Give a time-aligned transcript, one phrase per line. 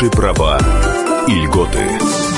[0.00, 0.58] Ваши права
[1.28, 2.29] и льготы.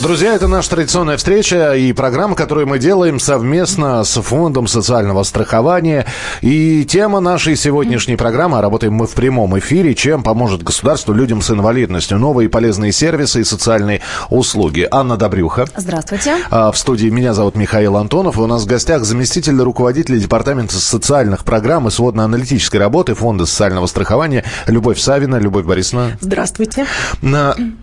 [0.00, 6.06] Друзья, это наша традиционная встреча и программа, которую мы делаем совместно с Фондом социального страхования.
[6.40, 11.42] И тема нашей сегодняшней программы, а работаем мы в прямом эфире, чем поможет государству людям
[11.42, 12.16] с инвалидностью.
[12.20, 14.00] Новые полезные сервисы и социальные
[14.30, 14.86] услуги.
[14.88, 15.64] Анна Добрюха.
[15.76, 16.36] Здравствуйте.
[16.48, 18.38] А, в студии меня зовут Михаил Антонов.
[18.38, 23.86] И у нас в гостях заместитель руководителя Департамента социальных программ и сводно-аналитической работы Фонда социального
[23.86, 25.40] страхования Любовь Савина.
[25.40, 26.16] Любовь Борисовна.
[26.20, 26.86] Здравствуйте.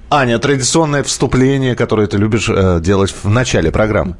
[0.09, 4.15] Аня, традиционное вступление, которое ты любишь э, делать в начале программы.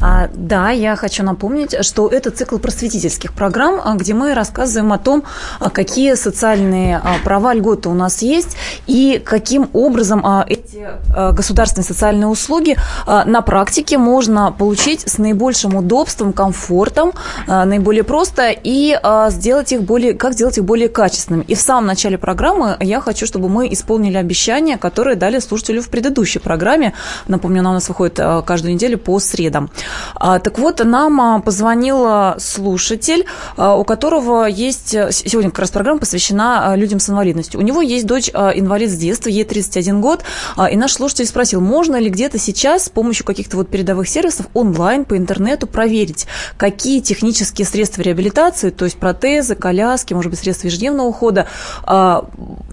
[0.00, 4.98] А, да, я хочу напомнить, что это цикл просветительских программ, а, где мы рассказываем о
[4.98, 5.24] том,
[5.58, 10.88] а, какие социальные а, права, льготы у нас есть и каким образом эти
[11.32, 12.76] государственные социальные услуги
[13.06, 17.12] на практике можно получить с наибольшим удобством, комфортом,
[17.46, 18.98] наиболее просто и
[19.30, 21.44] сделать их более, как сделать их более качественными.
[21.44, 25.88] И в самом начале программы я хочу, чтобы мы исполнили обещания, которые дали слушателю в
[25.88, 26.94] предыдущей программе.
[27.30, 29.70] Напомню, она у нас выходит э, каждую неделю по средам.
[30.16, 33.24] А, так вот, нам а, позвонил слушатель,
[33.56, 34.94] а, у которого есть...
[34.94, 37.60] Э, сегодня как раз программа посвящена людям с инвалидностью.
[37.60, 40.24] У него есть дочь инвалид с детства, ей 31 год,
[40.70, 45.04] и наш слушатель спросил, можно ли где-то сейчас с помощью каких-то вот передовых сервисов онлайн
[45.04, 51.06] по интернету проверить, какие технические средства реабилитации, то есть протезы, коляски, может быть, средства ежедневного
[51.06, 51.46] ухода,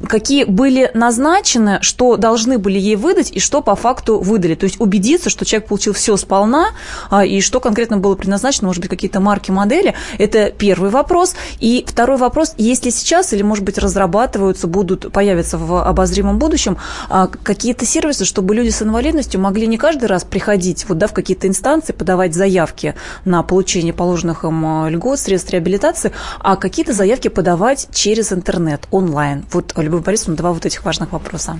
[0.07, 4.46] какие были назначены, что должны были ей выдать и что по факту выдали.
[4.55, 6.69] То есть убедиться, что человек получил все сполна
[7.09, 9.93] а, и что конкретно было предназначено, может быть, какие-то марки, модели.
[10.17, 11.35] Это первый вопрос.
[11.59, 16.77] И второй вопрос, если сейчас или, может быть, разрабатываются, будут, появятся в обозримом будущем
[17.09, 21.13] а, какие-то сервисы, чтобы люди с инвалидностью могли не каждый раз приходить вот, да, в
[21.13, 27.27] какие-то инстанции, подавать заявки на получение положенных им а, льгот, средств реабилитации, а какие-то заявки
[27.27, 29.45] подавать через интернет, онлайн.
[29.51, 31.57] Вот, Любовь Борисовна, два вот этих важных вопроса.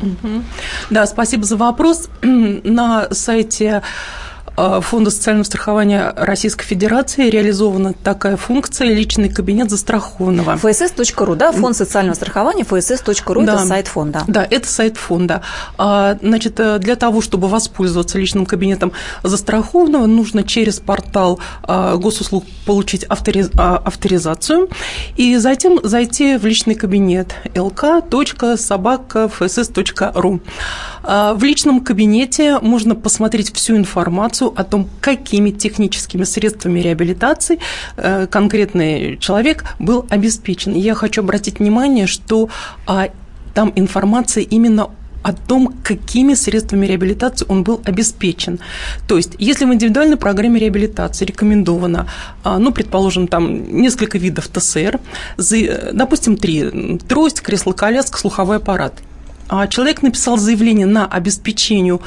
[0.89, 2.09] Да, спасибо за вопрос.
[2.77, 3.82] На сайте
[4.58, 10.58] Э, Фонда социального страхования Российской Федерации реализована такая функция «Личный кабинет застрахованного».
[10.58, 11.52] ФСС.ру, да?
[11.52, 14.23] Фонд социального страхования ФСС.ру да.– это сайт фонда.
[14.27, 15.43] Да, это сайт фонда.
[15.77, 22.44] А, значит, э, для того, чтобы воспользоваться личным кабинетом застрахованного, нужно через портал э, госуслуг
[22.65, 23.15] получить а,
[23.77, 24.70] авторизацию
[25.15, 30.42] и затем зайти в личный кабинет lk.собака.фсс.ру.
[31.03, 37.59] А, в личном кабинете можно посмотреть всю информацию о том, какими техническими средствами реабилитации
[37.97, 40.73] э, конкретный человек был обеспечен.
[40.73, 42.49] я хочу обратить внимание, что
[42.85, 43.09] а,
[43.53, 44.89] там информация именно
[45.23, 48.59] о том, какими средствами реабилитации он был обеспечен.
[49.08, 52.08] То есть, если в индивидуальной программе реабилитации рекомендовано,
[52.43, 54.99] а, ну, предположим, там несколько видов ТСР,
[55.91, 58.93] допустим, три, трость, кресло-коляска, слуховой аппарат,
[59.69, 61.99] человек написал заявление на обеспечение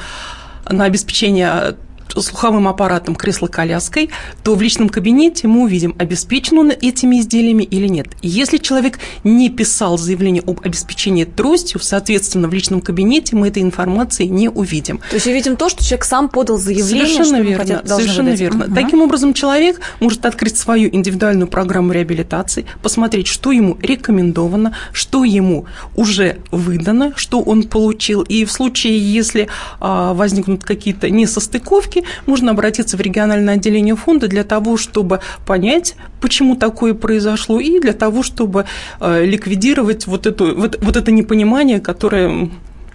[0.69, 1.75] на обеспечение
[2.19, 4.09] слуховым аппаратом, кресло-коляской,
[4.43, 8.07] то в личном кабинете мы увидим, обеспечен он этими изделиями или нет.
[8.21, 14.25] Если человек не писал заявление об обеспечении тростью, соответственно, в личном кабинете мы этой информации
[14.25, 14.99] не увидим.
[15.09, 18.39] То есть увидим то, что человек сам подал заявление, совершенно верно, хотят, совершенно выдать.
[18.39, 18.65] верно.
[18.65, 18.75] Угу.
[18.75, 25.65] Таким образом, человек может открыть свою индивидуальную программу реабилитации, посмотреть, что ему рекомендовано, что ему
[25.95, 29.47] уже выдано, что он получил, и в случае, если
[29.79, 36.55] а, возникнут какие-то несостыковки, можно обратиться в региональное отделение фонда для того, чтобы понять, почему
[36.55, 38.65] такое произошло, и для того, чтобы
[38.99, 42.49] э, ликвидировать вот, эту, вот, вот это непонимание, которое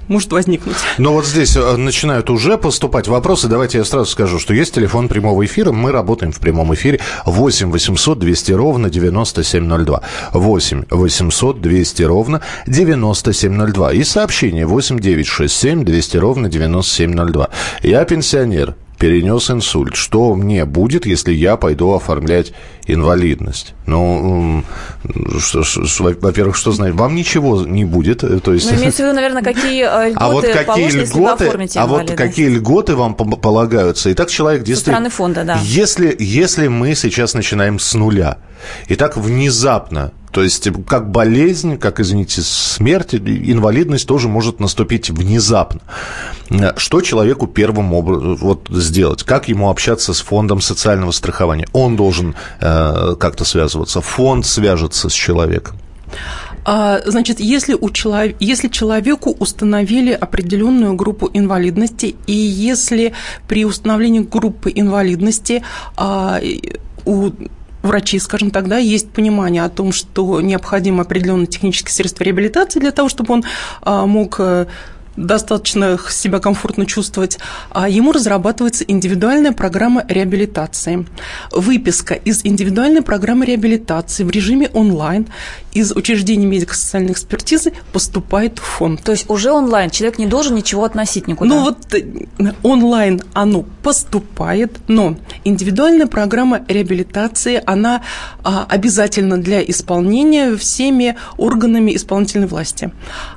[0.09, 0.77] может возникнуть.
[0.99, 3.49] Но вот здесь э, начинают уже поступать вопросы.
[3.49, 5.73] Давайте я сразу скажу, что есть телефон прямого эфира.
[5.73, 10.03] Мы работаем в прямом эфире 8 800 200 ровно 9702.
[10.33, 13.93] 8 800 200 ровно 9702.
[13.93, 17.49] И сообщение 8 967 200 ровно 9702.
[17.83, 19.95] Я пенсионер перенес инсульт.
[19.95, 22.53] Что мне будет, если я пойду оформлять
[22.87, 23.75] инвалидность?
[23.87, 24.63] Ну,
[25.99, 28.25] во-первых, что знать, вам ничего не будет.
[28.25, 28.71] Э, то есть...
[28.71, 31.87] Ну, имеется в виду, наверное, какие льготы а вот какие положены, льготы, если вы А
[31.87, 34.11] вот какие льготы вам полагаются?
[34.11, 34.97] И так человек действительно...
[34.97, 35.61] Со стороны фонда, да.
[35.63, 38.39] Если, если мы сейчас начинаем с нуля,
[38.89, 45.81] и так внезапно то есть как болезнь, как, извините, смерть, инвалидность тоже может наступить внезапно.
[46.77, 49.23] Что человеку первым образом вот, сделать?
[49.23, 51.67] Как ему общаться с фондом социального страхования?
[51.73, 55.79] Он должен э, как-то связываться, фонд свяжется с человеком.
[56.67, 63.15] А, значит, если, у человек, если человеку установили определенную группу инвалидности, и если
[63.49, 65.63] при установлении группы инвалидности
[65.97, 66.39] а,
[67.07, 67.31] у
[67.87, 72.93] врачи, скажем так, да, есть понимание о том, что необходимо определенные технические средства реабилитации для
[72.93, 73.45] того, чтобы он
[73.83, 74.67] а, мог э,
[75.17, 77.39] достаточно себя комфортно чувствовать,
[77.71, 81.07] а ему разрабатывается индивидуальная программа реабилитации.
[81.53, 85.27] Выписка из индивидуальной программы реабилитации в режиме онлайн
[85.73, 89.03] из учреждений медико-социальной экспертизы поступает в фонд.
[89.03, 91.55] То есть уже онлайн, человек не должен ничего относить никуда?
[91.55, 92.05] Ну вот э,
[92.63, 98.03] онлайн оно поступает, но индивидуальная программа реабилитации, она
[98.43, 102.91] а, обязательна для исполнения всеми органами исполнительной власти.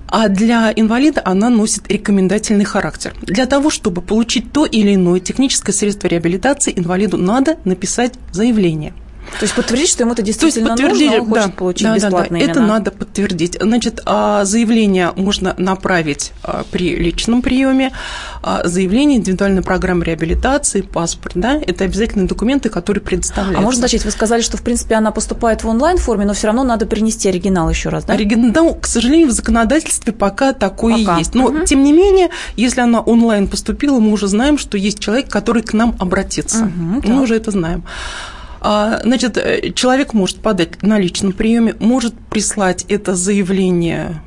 [0.07, 3.13] А для инвалида она носит рекомендательный характер.
[3.21, 8.93] Для того, чтобы получить то или иное техническое средство реабилитации, инвалиду надо написать заявление–
[9.31, 11.95] то есть подтвердить, что ему это действительно То есть нужно, он хочет да, получить да,
[11.95, 12.51] бесплатно да, да.
[12.51, 13.57] Это надо подтвердить.
[13.61, 17.91] Значит, а, заявление можно направить а, при личном приеме.
[18.41, 23.59] А, заявление, индивидуальная программа реабилитации, паспорт, да, это обязательные документы, которые предоставляются.
[23.59, 24.05] А можно начать?
[24.05, 27.69] Вы сказали, что, в принципе, она поступает в онлайн-форме, но все равно надо принести оригинал
[27.69, 28.13] еще раз, да?
[28.13, 31.17] Оригинал, к сожалению, в законодательстве пока такое пока.
[31.17, 31.35] есть.
[31.35, 31.65] Но, угу.
[31.65, 35.73] тем не менее, если она онлайн поступила, мы уже знаем, что есть человек, который к
[35.73, 36.65] нам обратится.
[36.65, 37.83] Угу, мы уже это знаем.
[38.61, 44.21] А, значит, э, человек может подать на личном приеме, может прислать это заявление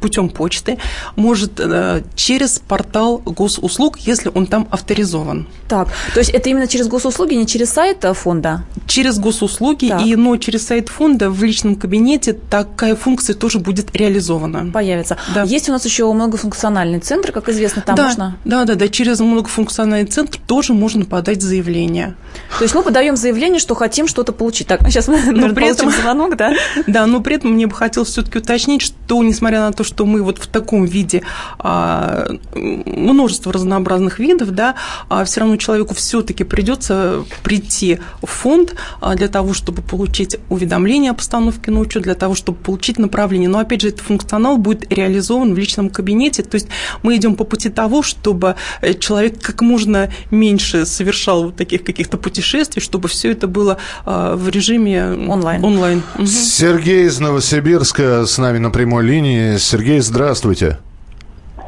[0.00, 0.78] путем почты,
[1.16, 5.46] может э, через портал госуслуг, если он там авторизован.
[5.68, 8.64] Так, то есть это именно через госуслуги, не через сайт э, фонда?
[8.86, 10.02] Через госуслуги, так.
[10.02, 14.70] и, но через сайт фонда в личном кабинете такая функция тоже будет реализована.
[14.72, 15.16] Появится.
[15.34, 15.42] Да.
[15.42, 18.36] Есть у нас еще многофункциональный центр, как известно, там да, можно?
[18.44, 22.16] Да, да, да, через многофункциональный центр тоже можно подать заявление.
[22.58, 24.66] То есть мы подаем заявление, что хотим что-то получить.
[24.66, 26.52] Так, сейчас мы но при этом звонок, да?
[26.86, 30.22] Да, но при этом мне бы хотелось все-таки уточнить, что несмотря на то, что мы
[30.22, 31.22] вот в таком виде
[31.58, 34.74] а, множество разнообразных видов, да,
[35.08, 41.12] а все равно человеку все-таки придется прийти в фонд а, для того, чтобы получить уведомление
[41.12, 43.48] о постановке учет, для того, чтобы получить направление.
[43.48, 46.42] Но опять же, этот функционал будет реализован в личном кабинете.
[46.42, 46.68] То есть
[47.02, 52.16] мы идем по пути того, чтобы э, человек как можно меньше совершал вот таких каких-то
[52.16, 55.64] путешествий, чтобы все это было в режиме онлайн.
[55.64, 56.02] онлайн.
[56.26, 59.49] Сергей из Новосибирска с нами на прямой линии.
[59.58, 60.78] Сергей, здравствуйте.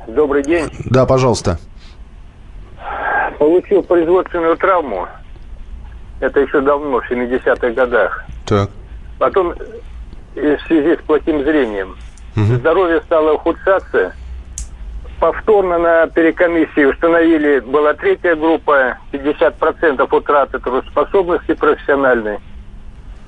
[0.06, 0.68] Добрый день.
[0.90, 1.58] Да, пожалуйста.
[3.38, 5.08] Получил производственную травму.
[6.20, 8.24] Это еще давно, в 70-х годах.
[8.46, 8.70] Так.
[9.18, 9.54] Потом
[10.34, 11.96] в связи с плохим зрением.
[12.36, 12.56] Угу.
[12.56, 14.14] Здоровье стало ухудшаться.
[15.20, 22.40] Повторно на перекомиссии установили, была третья группа, 50% утраты трудоспособности профессиональной.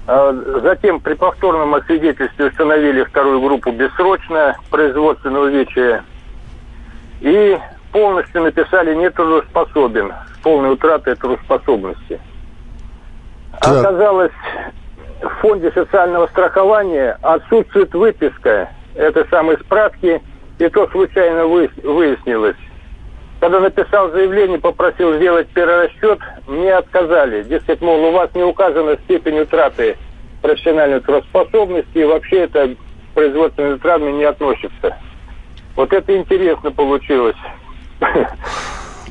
[0.06, 6.05] А затем при повторном освидетельстве установили вторую группу бессрочно, производственного увечья.
[7.21, 7.59] И
[7.91, 12.21] полностью написали нетрудоспособен, с полной утратой трудоспособности.
[13.61, 13.85] Так.
[13.85, 14.33] Оказалось,
[15.23, 20.21] в фонде социального страхования отсутствует выписка этой самой справки,
[20.59, 22.56] и то случайно выяснилось.
[23.44, 27.43] Когда написал заявление, попросил сделать перерасчет, мне отказали.
[27.43, 29.99] Дескать, мол, у вас не указана степень утраты
[30.41, 32.79] профессиональной трудоспособности, и вообще это к
[33.12, 34.96] производственной травме не относится.
[35.76, 37.37] Вот это интересно получилось.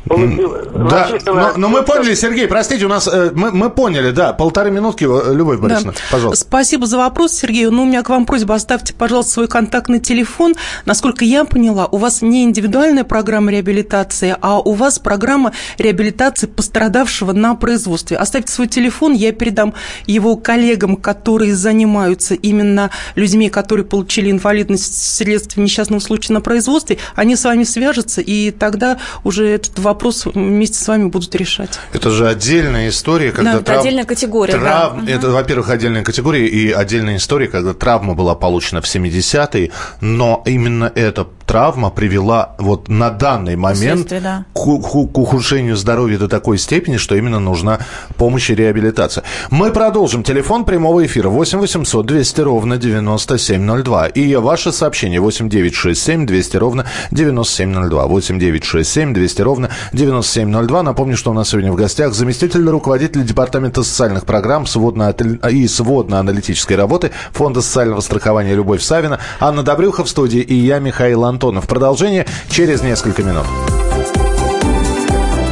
[0.05, 4.69] Да, но, но мы поняли, Сергей, простите, у нас э, мы, мы поняли, да, полторы
[4.69, 6.00] минутки, э, Любовь Борисовна, да.
[6.11, 6.45] пожалуйста.
[6.45, 7.67] Спасибо за вопрос, Сергей.
[7.67, 10.56] Ну, у меня к вам просьба, оставьте, пожалуйста, свой контактный телефон.
[10.85, 17.31] Насколько я поняла, у вас не индивидуальная программа реабилитации, а у вас программа реабилитации пострадавшего
[17.31, 18.18] на производстве.
[18.18, 19.73] Оставьте свой телефон, я передам
[20.06, 26.97] его коллегам, которые занимаются именно людьми, которые получили инвалидность вследствие несчастного случая на производстве.
[27.16, 31.80] Они с вами свяжутся, и тогда уже этот вопрос вопрос вместе с вами будут решать.
[31.94, 33.54] Это же отдельная история, когда...
[33.54, 33.80] Да, трав...
[33.80, 34.97] отдельная категория, трав...
[35.04, 35.12] да.
[35.12, 39.71] Это, во-первых, отдельная категория и отдельная история, когда травма была получена в 70-е,
[40.02, 44.45] но именно эта травма привела вот на данный момент да.
[44.54, 47.80] к, к, к ухудшению здоровья до такой степени, что именно нужна
[48.18, 49.23] помощь и реабилитация.
[49.50, 50.23] Мы продолжим.
[50.23, 54.07] Телефон прямого эфира 8 800 200 ровно 9702.
[54.07, 58.07] И ваше сообщение 8 967 200 ровно 9702.
[58.07, 60.83] 8 967 200 ровно 9702.
[60.83, 65.13] Напомню, что у нас сегодня в гостях заместитель руководителя Департамента социальных программ сводно
[65.49, 71.25] и сводно-аналитической работы Фонда социального страхования Любовь Савина, Анна Добрюха в студии и я, Михаил
[71.25, 71.68] Антонов.
[71.68, 73.45] Продолжение через несколько минут.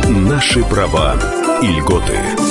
[0.09, 1.15] Наши права
[1.61, 2.50] и льготы.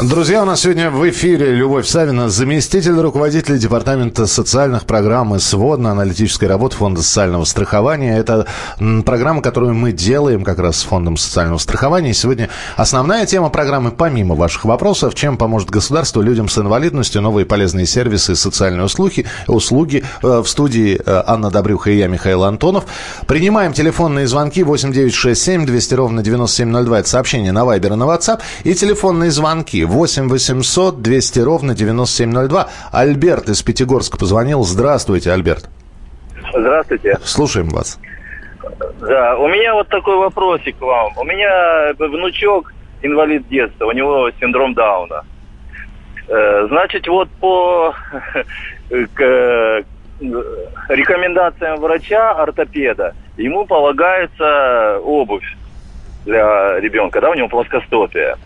[0.00, 6.44] Друзья, у нас сегодня в эфире Любовь Савина, заместитель руководителя Департамента социальных программ и сводно-аналитической
[6.44, 8.16] работы Фонда социального страхования.
[8.16, 8.46] Это
[9.04, 12.10] программа, которую мы делаем как раз с Фондом социального страхования.
[12.10, 17.44] И сегодня основная тема программы, помимо ваших вопросов, чем поможет государство людям с инвалидностью, новые
[17.44, 19.26] полезные сервисы, социальные услуги.
[19.48, 20.04] услуги.
[20.22, 22.84] Э, в студии э, Анна Добрюха и я, Михаил Антонов.
[23.26, 27.00] Принимаем телефонные звонки 8967 200 ровно 9702.
[27.00, 28.38] Это сообщение на Вайбер и на WhatsApp.
[28.62, 32.68] И телефонные звонки 8 800 200 ровно 9702.
[32.92, 34.62] Альберт из Пятигорска позвонил.
[34.62, 35.68] Здравствуйте, Альберт.
[36.52, 37.18] Здравствуйте.
[37.24, 37.98] Слушаем вас.
[39.00, 41.12] Да, у меня вот такой вопросик к вам.
[41.16, 45.24] У меня внучок инвалид детства, у него синдром Дауна.
[46.28, 47.94] Э, значит, вот по
[48.90, 49.84] к
[50.88, 55.56] рекомендациям врача, ортопеда, ему полагается обувь
[56.24, 58.36] для ребенка, да, у него плоскостопие.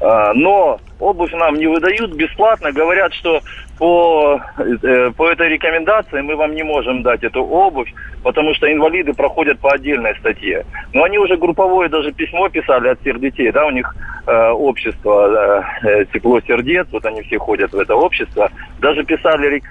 [0.00, 2.72] А, но обувь нам не выдают бесплатно.
[2.72, 3.40] Говорят, что
[3.78, 9.12] по, э, по этой рекомендации мы вам не можем дать эту обувь, потому что инвалиды
[9.12, 10.64] проходят по отдельной статье.
[10.92, 13.94] Но они уже групповое даже письмо писали от всех детей, да, у них
[14.26, 18.50] э, общество э, тепло сердец, вот они все ходят в это общество.
[18.80, 19.62] Даже писали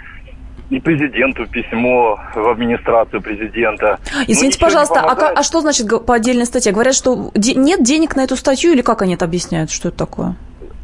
[0.72, 4.00] и президенту письмо в администрацию президента.
[4.28, 6.72] Извините, пожалуйста, а, а что значит по отдельной статье?
[6.72, 9.70] Говорят, что де- нет денег на эту статью или как они это объясняют?
[9.70, 10.36] Что это такое?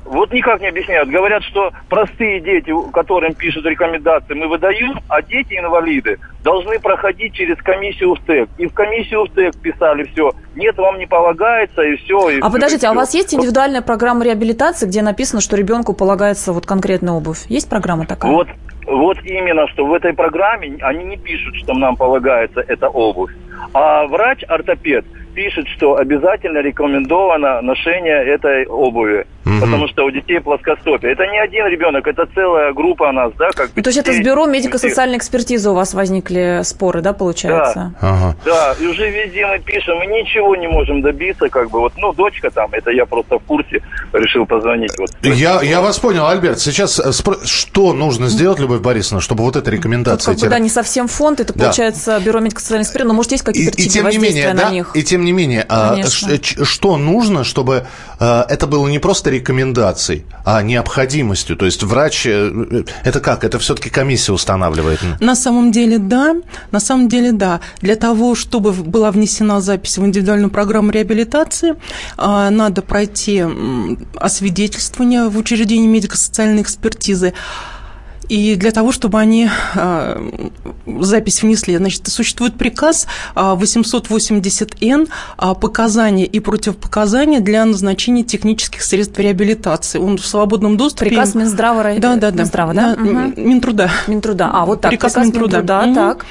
[0.04, 1.10] Вот никак не объясняют.
[1.10, 8.16] Говорят, что простые дети, которым пишут рекомендации, мы выдаем, а дети-инвалиды должны проходить через комиссию
[8.16, 8.50] в ТЭК.
[8.58, 10.32] И в комиссию в ТЭК писали все.
[10.56, 12.30] Нет, вам не полагается, и все.
[12.30, 15.58] И а все, подождите, и а у вас есть индивидуальная программа реабилитации, где написано, что
[15.58, 17.46] ребенку полагается вот конкретная обувь?
[17.50, 18.32] Есть программа такая?
[18.32, 18.48] Вот,
[18.88, 23.32] вот именно, что в этой программе они не пишут, что нам полагается эта обувь.
[23.74, 25.06] А врач-ортопед
[25.38, 29.28] пишет, что обязательно рекомендовано ношение этой обуви.
[29.46, 29.60] Угу.
[29.62, 31.14] Потому что у детей плоскостопие.
[31.14, 34.20] Это не один ребенок, это целая группа нас, да, как ну, То есть это с
[34.20, 37.94] бюро медико-социальной экспертизы у вас возникли споры, да, получается?
[38.02, 38.36] Да, ага.
[38.44, 42.12] да, и уже везде мы пишем, мы ничего не можем добиться, как бы, вот, ну,
[42.14, 43.82] дочка там, это я просто в курсе,
[44.14, 44.92] решил позвонить.
[44.98, 47.12] Вот, я, я вас понял, Альберт, сейчас э,
[47.46, 50.34] что нужно сделать, Любовь Борисовна, чтобы вот эта рекомендация...
[50.34, 51.66] Тут, как бы, да, не совсем фонд, это, да.
[51.66, 54.72] получается, бюро медико-социальной экспертизы, но, может, есть какие-то и, и тем не менее, на да,
[54.72, 54.92] них?
[54.94, 55.98] И тем не менее, а,
[56.64, 57.86] что нужно, чтобы
[58.20, 61.56] а, это было не просто рекомендацией, а необходимостью.
[61.56, 63.44] То есть врач, э, это как?
[63.44, 65.00] Это все-таки комиссия устанавливает?
[65.20, 66.36] На самом деле, да.
[66.72, 67.60] На самом деле, да.
[67.82, 71.76] Для того, чтобы была внесена запись в индивидуальную программу реабилитации,
[72.18, 73.44] а, надо пройти
[74.16, 77.34] освидетельствование в учреждении медико-социальной экспертизы.
[78.30, 80.30] И для того, чтобы они э,
[81.00, 85.08] запись внесли, значит, существует приказ 880Н
[85.38, 90.00] э, показания и противопоказания для назначения технических средств реабилитации.
[90.00, 91.10] Он в свободном доступе.
[91.10, 92.44] Приказ Минздрава, да, да, да.
[92.44, 92.96] Минздрава, да?
[92.96, 93.42] да угу.
[93.42, 93.90] Минтруда.
[94.08, 94.50] Минтруда.
[94.54, 94.92] А, вот так.
[94.92, 95.58] Приказ, приказ Минтруда.
[95.58, 95.96] Минтруда, угу.
[95.96, 96.26] так.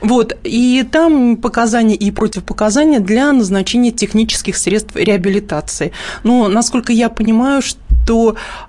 [0.00, 5.92] Вот, и там показания и противопоказания для назначения технических средств реабилитации.
[6.22, 7.78] Но, насколько я понимаю, что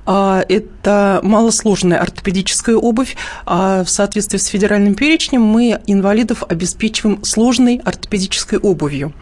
[0.06, 3.16] а, это малосложная ортопедическая обувь.
[3.46, 9.14] А в соответствии с федеральным перечнем мы инвалидов обеспечиваем сложной ортопедической обувью.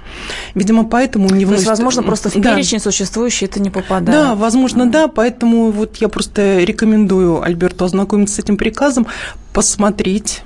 [0.55, 1.65] Видимо, поэтому не вносит...
[1.65, 2.55] То есть, возможно, просто в да.
[2.55, 4.05] перечень существующий это не попадает.
[4.05, 9.07] Да, возможно, да, поэтому вот я просто рекомендую Альберту ознакомиться с этим приказом,
[9.53, 10.43] посмотреть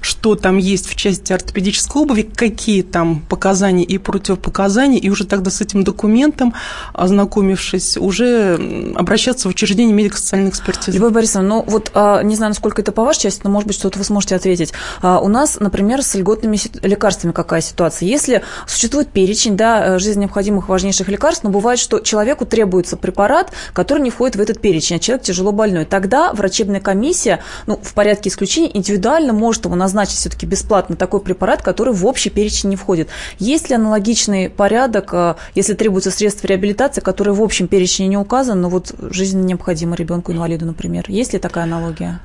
[0.00, 5.50] что там есть в части ортопедической обуви, какие там показания и противопоказания, и уже тогда
[5.50, 6.54] с этим документом,
[6.92, 10.96] ознакомившись, уже обращаться в учреждение медико-социальной экспертизы.
[10.96, 13.76] Любовь Борисовна, ну вот а, не знаю, насколько это по вашей части, но, может быть,
[13.76, 14.72] что-то вы сможете ответить.
[15.02, 18.08] А, у нас, например, с льготными лекарствами какая ситуация?
[18.08, 24.02] Если существует перечень да, жизненно необходимых важнейших лекарств, но бывает, что человеку требуется препарат, который
[24.02, 28.28] не входит в этот перечень, а человек тяжело больной, тогда врачебная комиссия, ну, в порядке
[28.28, 33.08] исключения, индивидуально может ему назначить все-таки бесплатно такой препарат, который в общий перечень не входит.
[33.38, 38.68] Есть ли аналогичный порядок, если требуется средства реабилитации, которые в общем перечне не указаны, но
[38.68, 41.04] вот жизненно необходимо ребенку-инвалиду, например?
[41.08, 42.20] Есть ли такая аналогия?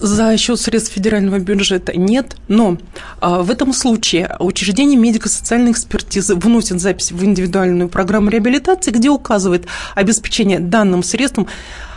[0.00, 2.78] За счет средств федерального бюджета нет, но
[3.20, 9.66] а, в этом случае учреждение медико-социальной экспертизы вносит запись в индивидуальную программу реабилитации, где указывает
[9.94, 11.48] обеспечение данным средством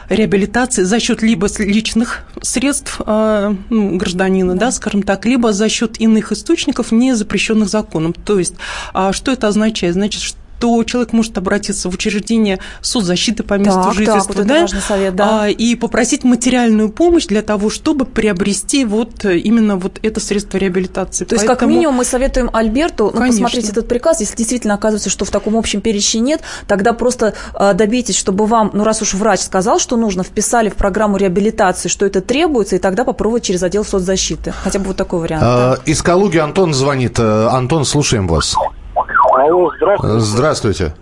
[0.09, 4.67] реабилитации за счет либо личных средств э, ну, гражданина, да.
[4.67, 8.13] да, скажем так, либо за счет иных источников, не запрещенных законом.
[8.13, 8.55] То есть,
[8.93, 9.93] э, что это означает?
[9.93, 14.47] Значит, что что человек может обратиться в учреждение соцзащиты по месту так, жительства, так, вот
[14.47, 15.43] да, совет, да.
[15.43, 21.25] А, и попросить материальную помощь для того, чтобы приобрести вот именно вот это средство реабилитации.
[21.25, 25.25] То есть, как минимум, мы советуем Альберту ну, посмотреть этот приказ, если действительно оказывается, что
[25.25, 29.41] в таком общем перечне нет, тогда просто э, добейтесь, чтобы вам, ну раз уж врач
[29.41, 33.83] сказал, что нужно, вписали в программу реабилитации, что это требуется, и тогда попробовать через отдел
[33.83, 34.53] соцзащиты.
[34.63, 35.43] Хотя бы вот такой вариант.
[35.45, 35.91] А, да.
[35.91, 37.19] Из Калуги Антон звонит.
[37.19, 38.55] Э, Антон, слушаем вас.
[39.33, 40.19] Алло, здравствуйте.
[40.19, 40.93] Здравствуйте.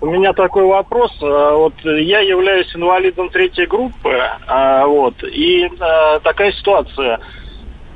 [0.00, 1.10] У меня такой вопрос.
[1.20, 5.68] Э, вот я являюсь инвалидом третьей группы, э, вот, и
[6.22, 7.20] такая ситуация.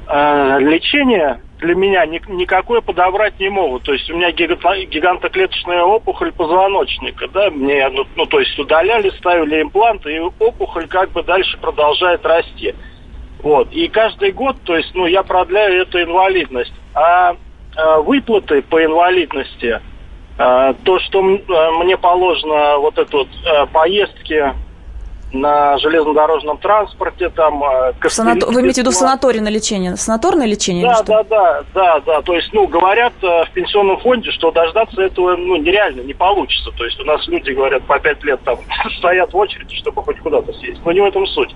[0.06, 3.84] Лечение для меня никакое подобрать не могут.
[3.84, 9.62] То есть у меня гигантоклеточная опухоль позвоночника, да, мне, ну, ну, то есть удаляли, ставили
[9.62, 12.75] импланты, и опухоль как бы дальше продолжает расти.
[13.42, 13.73] Вот.
[13.73, 16.75] И каждый год, то есть, ну, я продляю эту инвалидность.
[16.94, 17.37] А
[17.76, 19.80] выплаты по инвалидности,
[20.36, 23.28] а, то, что а, мне положено вот это вот
[23.72, 24.52] поездки
[25.34, 27.62] на железнодорожном транспорте, там...
[27.64, 28.46] Э, Санато...
[28.46, 29.96] Вы имеете в виду санаторное лечение?
[29.96, 30.84] Санаторное лечение?
[30.84, 32.22] Да, да, да, да, да.
[32.22, 36.70] То есть, ну, говорят э, в пенсионном фонде, что дождаться этого, ну, нереально, не получится.
[36.76, 38.58] То есть у нас люди, говорят, по пять лет там
[38.98, 40.80] стоят в очереди, чтобы хоть куда-то съесть.
[40.84, 41.54] Но не в этом суть.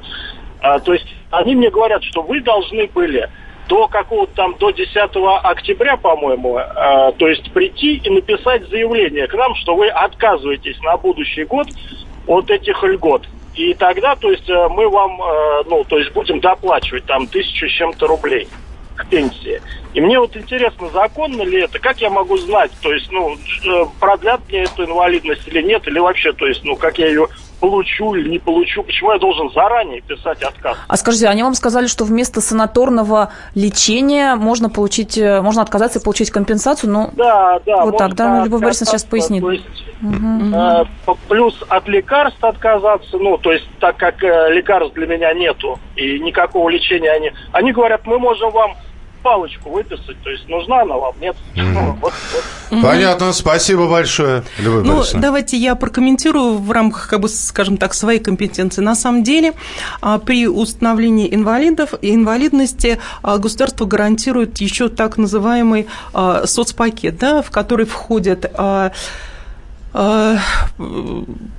[0.60, 3.28] А, то есть они мне говорят, что вы должны были
[3.68, 4.96] до какого-то там, до 10
[5.44, 10.96] октября, по-моему, э, то есть прийти и написать заявление к нам, что вы отказываетесь на
[10.96, 11.68] будущий год
[12.26, 13.26] от этих льгот.
[13.54, 17.68] И тогда, то есть, э, мы вам, э, ну, то есть, будем доплачивать там тысячу
[17.68, 18.48] с чем-то рублей
[18.96, 19.60] к пенсии.
[19.94, 23.84] И мне вот интересно, законно ли это, как я могу знать, то есть, ну, э,
[24.00, 27.28] продлят мне эту инвалидность или нет, или вообще, то есть, ну, как я ее
[27.61, 30.77] получу или не получу, почему я должен заранее писать отказ?
[30.87, 36.03] А скажите, они вам сказали, что вместо санаторного лечения можно получить, э, можно отказаться и
[36.03, 39.43] получить компенсацию, ну, да, да, вот так, да, Любовь Борисовна сейчас пояснит.
[39.43, 39.65] То есть,
[40.03, 41.17] угу.
[41.29, 46.19] плюс от лекарств отказаться, ну, то есть, так как э, лекарств для меня нету и
[46.21, 48.77] никакого лечения они, они говорят, мы можем вам
[49.28, 51.37] палочку выписать, то есть нужна она вам, нет?
[51.54, 51.99] Mm-hmm.
[52.00, 52.14] Вот,
[52.70, 52.82] вот.
[52.82, 55.20] Понятно, спасибо большое, Любовь Ну, Борисовна.
[55.20, 58.81] давайте я прокомментирую в рамках, как бы, скажем так, своей компетенции.
[58.81, 59.53] На самом деле,
[60.00, 67.42] а, при установлении инвалидов и инвалидности а, государство гарантирует еще так называемый а, соцпакет, да,
[67.42, 68.50] в который входят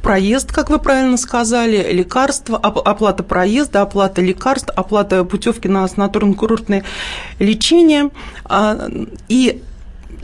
[0.01, 6.83] проезд, как вы правильно сказали, лекарства, оплата проезда, оплата лекарств, оплата путевки на санаторно-курортное
[7.39, 8.09] лечение.
[8.45, 8.89] А,
[9.27, 9.61] и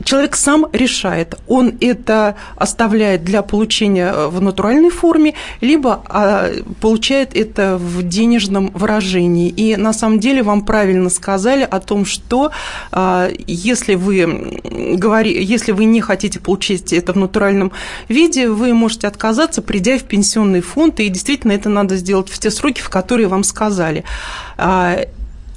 [0.04, 7.36] человек сам решает, он это оставляет для получения э, в натуральной форме, либо а, получает
[7.36, 9.48] это в денежном выражении.
[9.48, 12.50] И на самом деле вам правильно сказали о том, что
[12.92, 14.60] а, если вы,
[14.96, 17.72] говори, если вы не хотите получить это в натуральном
[18.08, 22.50] виде, вы можете отказаться, придя в пенсионный фонд, и действительно это надо сделать в те
[22.50, 24.04] сроки, в которые вам сказали.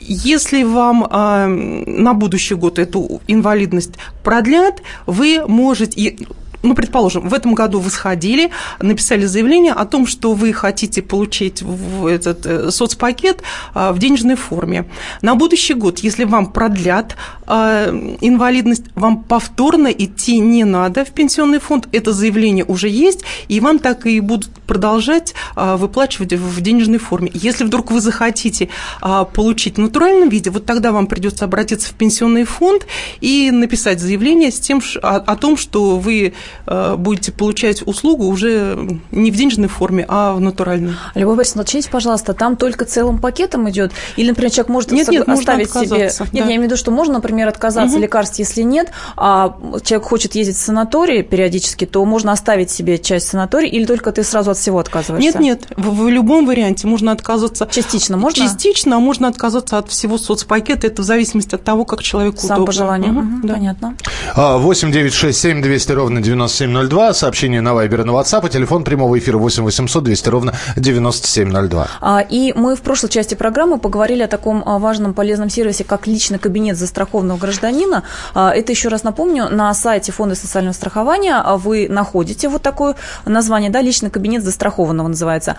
[0.09, 1.47] А, если вам э,
[1.87, 3.93] на будущий год эту инвалидность
[4.23, 6.17] продлят, вы можете
[6.61, 11.63] ну, предположим, в этом году вы сходили, написали заявление о том, что вы хотите получить
[12.07, 13.41] этот э, соцпакет
[13.73, 14.85] а, в денежной форме.
[15.21, 17.89] На будущий год, если вам продлят а,
[18.21, 23.79] инвалидность, вам повторно идти не надо в пенсионный фонд, это заявление уже есть, и вам
[23.79, 27.31] так и будут продолжать а, выплачивать в денежной форме.
[27.33, 28.69] Если вдруг вы захотите
[29.33, 32.85] получить в натуральном виде, вот тогда вам придется обратиться в пенсионный фонд
[33.21, 36.33] и написать заявление с тем, о том, что вы
[36.65, 40.93] будете получать услугу уже не в денежной форме, а в натуральной.
[41.15, 43.91] Любовь Борисовна, уточните, пожалуйста, там только целым пакетом идет?
[44.17, 45.99] Или, например, человек может нет, нет, оставить себе...
[45.99, 46.39] Нет, да.
[46.39, 48.03] я имею в виду, что можно, например, отказаться угу.
[48.03, 53.27] лекарств, если нет, а человек хочет ездить в санаторий периодически, то можно оставить себе часть
[53.27, 55.39] санатория, или только ты сразу от всего отказываешься?
[55.39, 57.67] Нет, нет, в, в любом варианте можно отказываться.
[57.71, 58.43] Частично можно?
[58.43, 62.57] Частично, а можно отказаться от всего соцпакета, это в зависимости от того, как человеку Сам
[62.57, 62.65] удобно.
[62.65, 63.53] по желанию, угу, да.
[63.53, 63.95] понятно.
[64.35, 68.83] 8 9 6 7 200 ровно 9702, сообщение на Вайбер и на WhatsApp, и телефон
[68.83, 71.87] прямого эфира 8 800 200 ровно 9702.
[71.99, 76.07] А, и мы в прошлой части программы поговорили о таком а, важном полезном сервисе, как
[76.07, 78.03] личный кабинет застрахованного гражданина.
[78.33, 83.69] А, это еще раз напомню, на сайте Фонда социального страхования вы находите вот такое название,
[83.69, 85.57] да, личный кабинет застрахованного называется.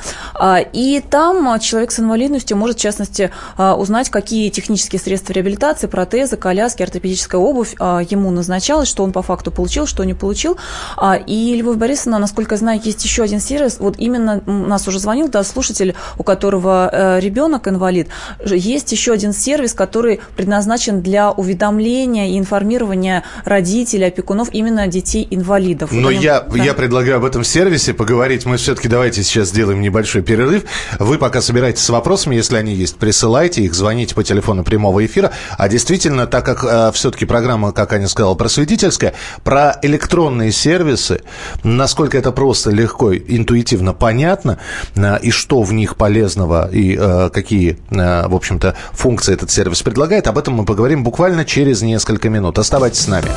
[0.73, 6.83] И там человек с инвалидностью может, в частности, узнать, какие технические средства реабилитации, протезы, коляски,
[6.83, 10.57] ортопедическая обувь ему назначалось, что он по факту получил, что не получил.
[10.97, 14.99] А, и, Любовь Борисовна, насколько я знаю, есть еще один сервис, вот именно нас уже
[14.99, 18.09] звонил, да, слушатель, у которого э, ребенок инвалид,
[18.45, 25.91] есть еще один сервис, который предназначен для уведомления и информирования родителей, опекунов именно детей-инвалидов.
[25.93, 26.63] Но я, да.
[26.63, 28.47] я предлагаю об этом сервисе поговорить.
[28.47, 30.65] Мы все-таки давайте сейчас сделаем небольшой перерыв.
[30.99, 35.33] Вы пока собираетесь с вопросами, если они есть, присылайте их, звоните по телефону прямого эфира.
[35.59, 41.23] А действительно, так как э, все-таки программа, как Аня сказала, просветительская, про электронные сервисы,
[41.65, 44.59] насколько это просто, легко, интуитивно понятно,
[44.95, 49.83] э, и что в них полезного, и э, какие, э, в общем-то, функции этот сервис
[49.83, 52.59] предлагает, об этом мы поговорим буквально через несколько минут.
[52.59, 53.29] Оставайтесь с нами.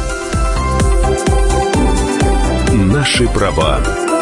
[2.74, 3.80] Наши права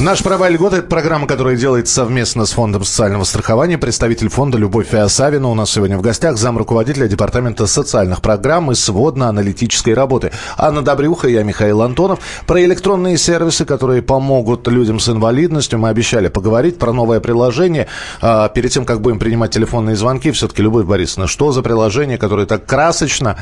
[0.00, 3.76] Наш права и льготы– программа, которая делается совместно с Фондом социального страхования.
[3.76, 8.74] Представитель фонда Любовь Феосавина у нас сегодня в гостях, зам руководителя Департамента социальных программ и
[8.74, 10.32] сводно-аналитической работы.
[10.56, 12.20] Анна Добрюха, я Михаил Антонов.
[12.46, 16.78] Про электронные сервисы, которые помогут людям с инвалидностью, мы обещали поговорить.
[16.78, 17.86] Про новое приложение.
[18.22, 22.46] А, перед тем, как будем принимать телефонные звонки, все-таки, Любовь Борисовна, что за приложение, которое
[22.46, 23.36] так красочно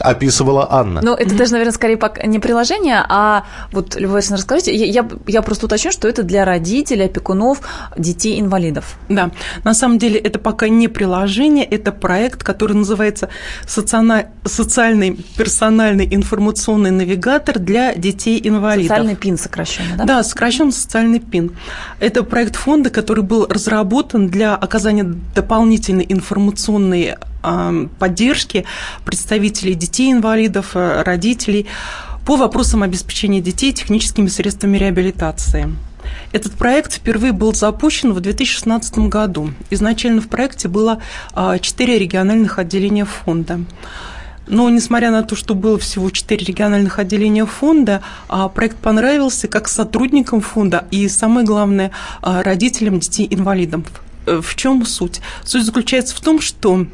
[0.00, 1.02] описывала Анна?
[1.04, 4.74] Ну, это даже, наверное, скорее не приложение, а вот, Любовь Борисовна, расскажите.
[4.74, 7.60] Я, я, я просто уточню, что это для родителей, опекунов,
[7.94, 8.96] детей-инвалидов.
[9.10, 9.32] Да,
[9.64, 13.28] на самом деле это пока не приложение, это проект, который называется
[13.66, 18.96] «Социальный персональный информационный навигатор для детей-инвалидов».
[18.96, 20.04] Социальный ПИН сокращенно, да?
[20.04, 21.52] Да, сокращенно социальный ПИН.
[21.98, 27.16] Это проект фонда, который был разработан для оказания дополнительной информационной
[27.98, 28.64] поддержки
[29.04, 31.66] представителей детей-инвалидов, э, родителей
[32.26, 35.68] по вопросам обеспечения детей техническими средствами реабилитации.
[36.32, 39.50] Этот проект впервые был запущен в 2016 году.
[39.70, 41.00] Изначально в проекте было
[41.32, 43.60] а, четыре региональных отделения фонда.
[44.46, 49.68] Но несмотря на то, что было всего четыре региональных отделения фонда, а, проект понравился как
[49.68, 53.82] сотрудникам фонда и, самое главное, а, родителям детей-инвалидов.
[54.26, 55.20] Э, в чем суть?
[55.44, 56.86] Суть заключается в том, что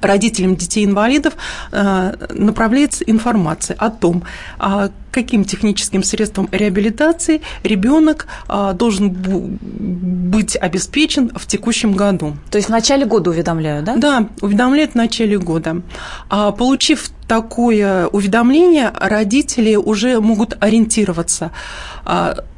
[0.00, 1.34] родителям детей-инвалидов
[1.72, 4.24] э, направляется информация о том,
[4.58, 12.36] а, каким техническим средством реабилитации ребенок а, должен быть обеспечен в текущем году.
[12.50, 13.96] То есть в начале года уведомляют, да?
[13.96, 15.82] Да, уведомляют в начале года.
[16.28, 21.50] А, получив такое уведомление, родители уже могут ориентироваться.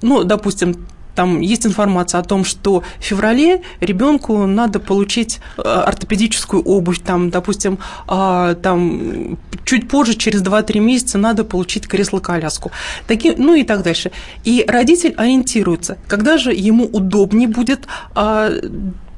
[0.01, 6.63] Ну, допустим, там есть информация о том, что в феврале ребенку надо получить э, ортопедическую
[6.63, 12.71] обувь, там, допустим, а, там, чуть позже, через 2-3 месяца, надо получить кресло-коляску.
[13.07, 14.11] Такие, ну и так дальше.
[14.45, 18.51] И родитель ориентируется, когда же ему удобнее будет а,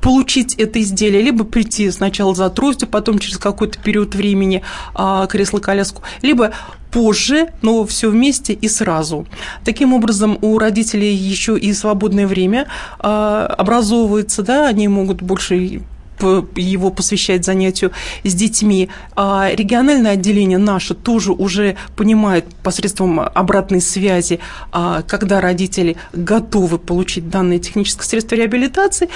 [0.03, 4.63] получить это изделие, либо прийти сначала за тростью, потом через какой-то период времени
[4.95, 6.53] а, кресло-коляску, либо
[6.91, 9.27] позже, но все вместе и сразу.
[9.65, 12.67] Таким образом, у родителей еще и свободное время
[12.99, 15.81] а, образовывается, да, они могут больше
[16.23, 17.93] его посвящать занятию
[18.25, 18.89] с детьми.
[19.17, 24.41] А региональное отделение наше тоже уже понимает посредством обратной связи,
[24.73, 29.09] а, когда родители готовы получить данные техническое средство реабилитации.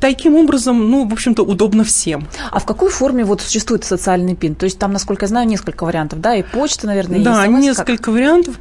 [0.00, 2.26] Таким образом, ну, в общем-то, удобно всем.
[2.50, 4.54] А в какой форме вот существует социальный ПИН?
[4.54, 7.52] То есть там, насколько я знаю, несколько вариантов, да, и почта, наверное, да, есть.
[7.52, 8.14] Да, несколько как?
[8.14, 8.58] вариантов.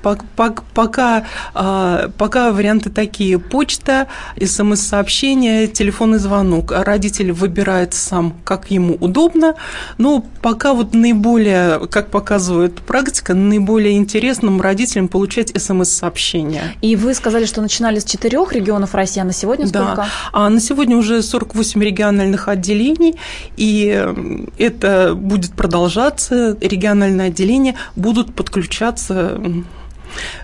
[0.73, 3.39] Пока, а, пока варианты такие.
[3.39, 4.07] Почта,
[4.43, 6.71] смс-сообщение, телефонный звонок.
[6.71, 9.55] Родитель выбирает выбирает сам, как ему удобно,
[9.97, 16.75] но пока вот наиболее, как показывает практика, наиболее интересным родителям получать смс-сообщения.
[16.81, 19.95] И вы сказали, что начинали с четырех регионов России, а на сегодня сколько?
[19.95, 23.15] Да, а на сегодня уже 48 региональных отделений,
[23.57, 24.05] и
[24.57, 29.39] это будет продолжаться, региональные отделения будут подключаться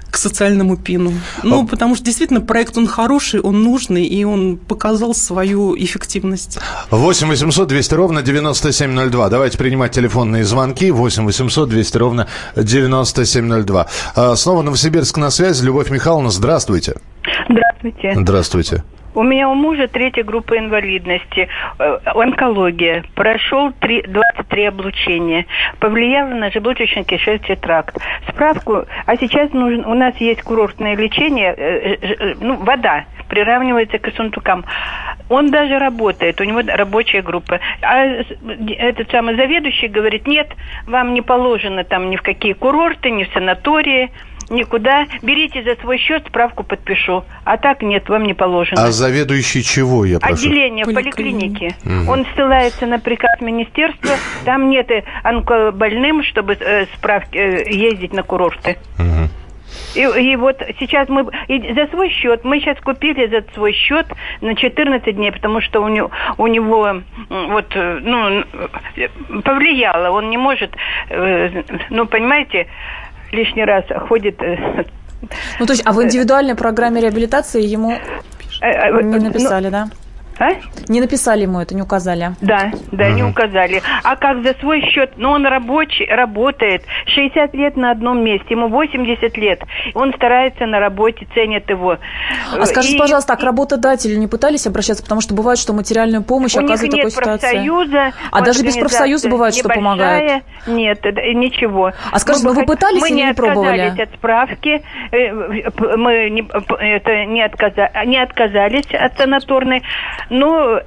[0.10, 1.14] к социальному пину.
[1.44, 1.66] Ну, а...
[1.66, 6.60] потому что действительно проект, он хороший, он нужный, и он показал свою эффективность.
[6.90, 9.30] 8 800 200 ровно 9702.
[9.30, 10.92] Давайте принимать телефонные звонки.
[10.92, 13.88] 8 800 200 ровно 9702.
[14.16, 15.64] А, снова Новосибирск на связи.
[15.64, 16.96] Любовь Михайловна, здравствуйте.
[17.50, 18.14] Здравствуйте.
[18.16, 18.84] Здравствуйте.
[19.18, 21.48] У меня у мужа третья группа инвалидности,
[21.80, 23.04] э, онкология.
[23.16, 25.48] Прошел 3, 23 облучения.
[25.80, 27.98] Повлияло на желудочно-кишечный тракт.
[28.30, 34.14] Справку, а сейчас нужен, у нас есть курортное лечение, э, э, ну, вода приравнивается к
[34.14, 34.66] сундукам.
[35.30, 37.60] Он даже работает, у него рабочая группа.
[37.82, 40.48] А этот самый заведующий говорит, нет,
[40.86, 44.12] вам не положено там ни в какие курорты, ни в санатории,
[44.50, 45.06] никуда.
[45.22, 47.24] Берите за свой счет, справку подпишу.
[47.44, 48.84] А так нет, вам не положено.
[48.84, 50.34] А заведующий чего, я прошу?
[50.34, 51.76] Отделение в поликлинике.
[51.86, 52.12] Угу.
[52.12, 54.12] Он ссылается на приказ министерства.
[54.46, 54.90] Там нет
[55.24, 58.78] онкобольным, чтобы э, справки, э, ездить на курорты.
[58.98, 59.30] Угу.
[59.96, 64.08] И, и вот сейчас мы и за свой счет, мы сейчас купили за свой счет
[64.42, 68.44] на 14 дней, потому что у него, у него вот, э, ну,
[69.42, 70.76] повлияло, он не может,
[71.10, 72.68] э, ну, понимаете,
[73.32, 74.42] лишний раз ходит.
[74.42, 74.86] Э,
[75.60, 77.94] ну, то есть, а в индивидуальной программе реабилитации ему
[78.62, 79.88] не написали, ну, да?
[80.40, 80.52] А?
[80.88, 82.32] Не написали ему это, не указали.
[82.42, 83.16] Да, да, угу.
[83.16, 83.82] не указали.
[84.04, 85.14] А как за свой счет?
[85.18, 86.84] Ну, он рабочий, работает.
[87.08, 89.62] 60 лет на одном месте, ему 80 лет.
[89.94, 91.98] Он старается на работе, ценят его.
[92.54, 95.04] А скажите, и, пожалуйста, а к работодателю не пытались обращаться?
[95.04, 98.14] Потому что бывает, что материальную помощь у оказывает них нет такой профсоюза.
[98.32, 100.44] А даже без профсоюза бывает, что помогает?
[100.68, 101.94] Нет, ничего.
[102.12, 103.94] А скажите, мы, ну, вы пытались мы или не пробовали?
[103.96, 105.34] Мы от справки, э,
[105.98, 106.48] мы не,
[106.96, 109.84] это, не, отказа, не отказались от санаторной,
[110.30, 110.80] ну,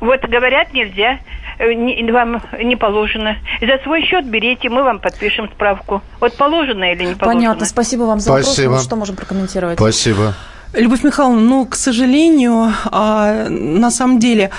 [0.00, 1.18] вот говорят, нельзя,
[1.58, 3.36] э, вам не положено.
[3.60, 6.02] За свой счет берите, мы вам подпишем справку.
[6.20, 7.40] Вот положено или не положено.
[7.40, 8.66] Понятно, спасибо вам за Спасибо.
[8.66, 8.82] вопрос.
[8.82, 9.78] Ну, что можем прокомментировать?
[9.78, 10.34] Спасибо.
[10.72, 14.50] Любовь Михайловна, ну, к сожалению, а, на самом деле,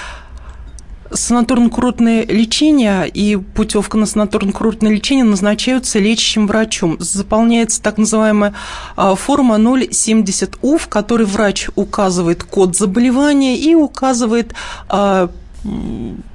[1.15, 6.97] санаторно-курортное лечение и путевка на санаторно-курортное лечение назначаются лечащим врачом.
[6.99, 8.53] Заполняется так называемая
[8.95, 14.53] а, форма 070У, в которой врач указывает код заболевания и указывает
[14.89, 15.29] а,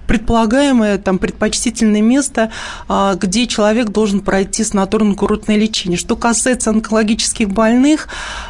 [0.07, 2.51] предполагаемое там предпочтительное место,
[2.89, 5.99] а, где человек должен пройти санаторно-курортное лечение.
[5.99, 8.09] Что касается онкологических больных,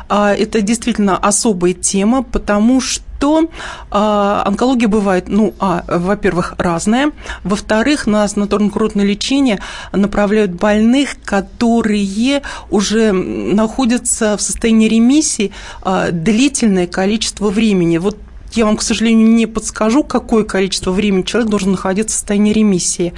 [0.09, 7.13] это действительно особая тема, потому что то э, онкология бывает, ну, а, во-первых, разная,
[7.45, 9.61] во-вторых, на санаторно-курортное лечение
[9.93, 15.53] направляют больных, которые уже находятся в состоянии ремиссии
[15.85, 17.99] э, длительное количество времени.
[17.99, 18.17] Вот
[18.53, 23.13] я вам, к сожалению, не подскажу, какое количество времени человек должен находиться в состоянии ремиссии.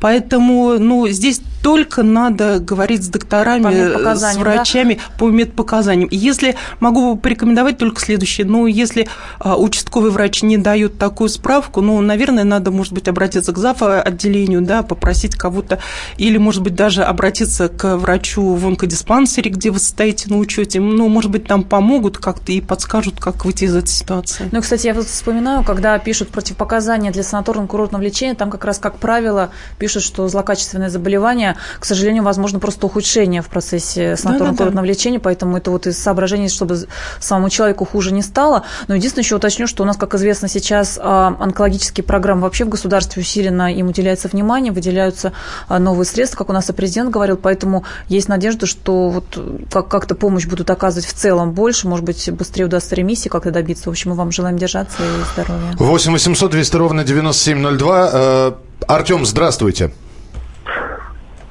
[0.00, 5.00] Поэтому ну, здесь только надо говорить с докторами, с врачами да?
[5.18, 6.08] по медпоказаниям.
[6.12, 9.08] Если могу порекомендовать только следующее, ну, если
[9.40, 13.82] а, участковый врач не дает такую справку, ну, наверное, надо, может быть, обратиться к ЗАФ
[13.82, 15.80] отделению, да, попросить кого-то,
[16.18, 20.78] или, может быть, даже обратиться к врачу в онкодиспансере, где вы состоите на учете.
[20.78, 24.48] Ну, может быть, там помогут как-то и подскажут, как выйти из этой ситуации.
[24.52, 28.98] Ну, кстати, я вот вспоминаю, когда пишут противопоказания для санаторно-курортного лечения, там как раз, как
[28.98, 34.80] правило, пишут, что злокачественное заболевание, к сожалению, возможно просто ухудшение в процессе санаторно-курортного да, да,
[34.82, 34.82] да.
[34.82, 36.86] лечения, поэтому это вот из соображений, чтобы
[37.20, 38.64] самому человеку хуже не стало.
[38.88, 42.68] Но единственное, еще уточню, что у нас, как известно, сейчас а, онкологические программы вообще в
[42.68, 45.32] государстве усиленно им уделяется внимание, выделяются
[45.68, 50.14] а, новые средства, как у нас и президент говорил, поэтому есть надежда, что вот как-то
[50.14, 53.84] помощь будут оказывать в целом больше, может быть, быстрее удастся ремиссии как-то добиться.
[53.88, 55.72] В общем, мы вам желаем держаться и здоровья.
[55.78, 58.56] 8 800 200 ровно 9702.
[58.88, 59.90] Артем, здравствуйте.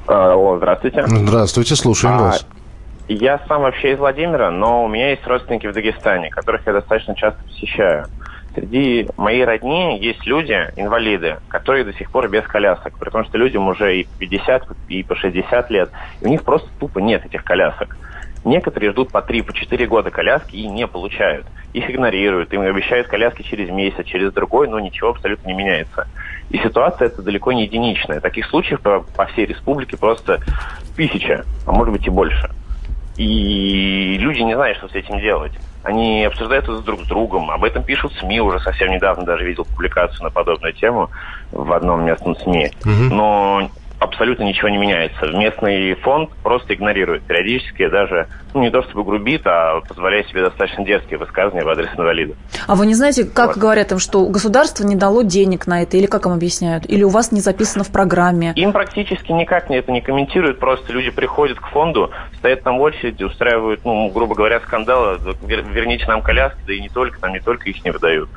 [0.08, 1.04] Алло, здравствуйте.
[1.06, 2.48] Здравствуйте, слушаем а, вас.
[3.10, 7.14] Я сам вообще из Владимира, но у меня есть родственники в Дагестане, которых я достаточно
[7.16, 8.06] часто посещаю.
[8.54, 13.38] Среди моей родни есть люди, инвалиды, которые до сих пор без колясок, при том, что
[13.38, 15.90] людям уже и по 50, и по 60 лет,
[16.22, 17.98] и у них просто тупо нет этих колясок.
[18.46, 21.48] Некоторые ждут по 3, по 4 года коляски и не получают.
[21.74, 26.08] Их игнорируют, им обещают коляски через месяц, через другой, но ничего абсолютно не меняется.
[26.50, 28.20] И ситуация эта далеко не единичная.
[28.20, 30.40] Таких случаев по, по всей республике просто
[30.96, 32.50] тысяча, а может быть и больше.
[33.18, 35.54] И люди не знают, что с этим делать.
[35.84, 37.52] Они обсуждают это друг с другом.
[37.52, 39.24] Об этом пишут СМИ уже совсем недавно.
[39.24, 41.10] Даже видел публикацию на подобную тему
[41.52, 42.72] в одном местном СМИ.
[42.84, 43.16] Угу.
[43.16, 45.28] Но абсолютно ничего не меняется.
[45.28, 47.24] Местный фонд просто игнорирует.
[47.24, 51.90] Периодически даже, ну, не то чтобы грубит, а позволяет себе достаточно дерзкие высказывания в адрес
[51.96, 52.34] инвалида.
[52.68, 53.58] А вы не знаете, как вот.
[53.58, 56.86] говорят им, что государство не дало денег на это, или как им объясняют?
[56.90, 58.54] Или у вас не записано в программе?
[58.56, 63.24] Им практически никак это не комментируют, просто люди приходят к фонду, стоят там в очереди,
[63.24, 67.70] устраивают, ну, грубо говоря, скандалы, верните нам коляски, да и не только, там не только
[67.70, 68.30] их не выдают.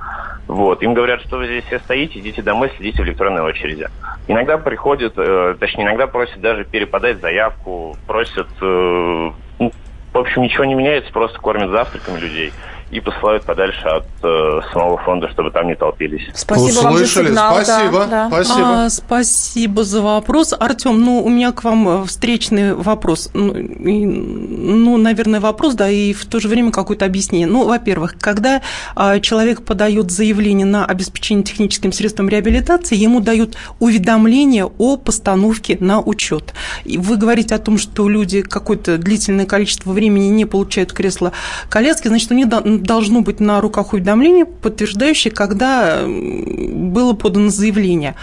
[0.46, 0.82] Вот.
[0.82, 3.86] Им говорят, что вы здесь все стоите, идите домой, следите в электронной очереди.
[4.28, 8.48] Иногда приходят, э, точнее, иногда просят даже переподать заявку, просят...
[8.60, 9.72] Э, ну,
[10.12, 12.52] в общем, ничего не меняется, просто кормят завтраками людей.
[12.90, 16.22] И посылают подальше от э, самого фонда, чтобы там не толпились.
[16.34, 16.84] Спасибо Услышали.
[16.84, 17.54] вам за сигнал.
[17.54, 18.06] Спасибо.
[18.06, 18.28] Да, да.
[18.28, 18.84] Спасибо.
[18.84, 20.54] А, спасибо за вопрос.
[20.58, 23.30] Артем, ну, у меня к вам э, встречный вопрос.
[23.34, 27.46] Ну, и, ну, наверное, вопрос, да, и в то же время какое-то объяснение.
[27.46, 28.62] Ну, во-первых, когда
[28.96, 36.00] а, человек подает заявление на обеспечение техническим средством реабилитации, ему дают уведомление о постановке на
[36.00, 36.54] учет.
[36.84, 42.30] И вы говорите о том, что люди какое-то длительное количество времени не получают кресло-коляски, значит,
[42.30, 42.48] у них
[42.82, 48.14] должно быть на руках уведомление, подтверждающее, когда было подано заявление.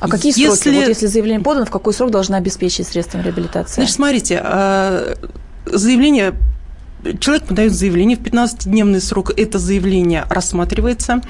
[0.00, 0.70] А какие если...
[0.70, 0.76] сроки?
[0.76, 3.74] Вот если заявление подано, в какой срок должна обеспечить средством реабилитации?
[3.74, 5.16] Значит, смотрите, а,
[5.66, 6.34] заявление
[7.20, 11.20] человек подает заявление, в 15-дневный срок это заявление рассматривается,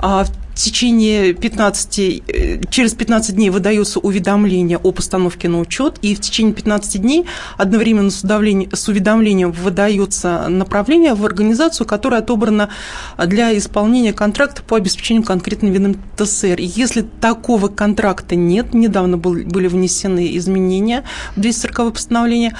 [0.00, 0.24] а
[0.54, 6.20] в течение 15, э, через 15 дней выдается уведомление о постановке на учет, и в
[6.20, 7.24] течение 15 дней
[7.56, 12.68] одновременно с, с уведомлением выдается направление в организацию, которая отобрана
[13.18, 16.56] для исполнения контракта по обеспечению конкретным видом ТСР.
[16.58, 22.54] Если такого контракта нет, недавно были внесены изменения в 240 постановление,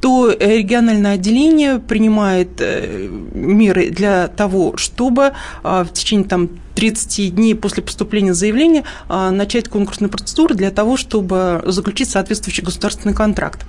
[0.00, 5.32] то региональное отделение принимает э, меры для того, чтобы
[5.62, 10.96] а, в течение там, 30 дней после поступления заявления а, начать конкурсные процедуры для того,
[10.96, 13.66] чтобы заключить соответствующий государственный контракт.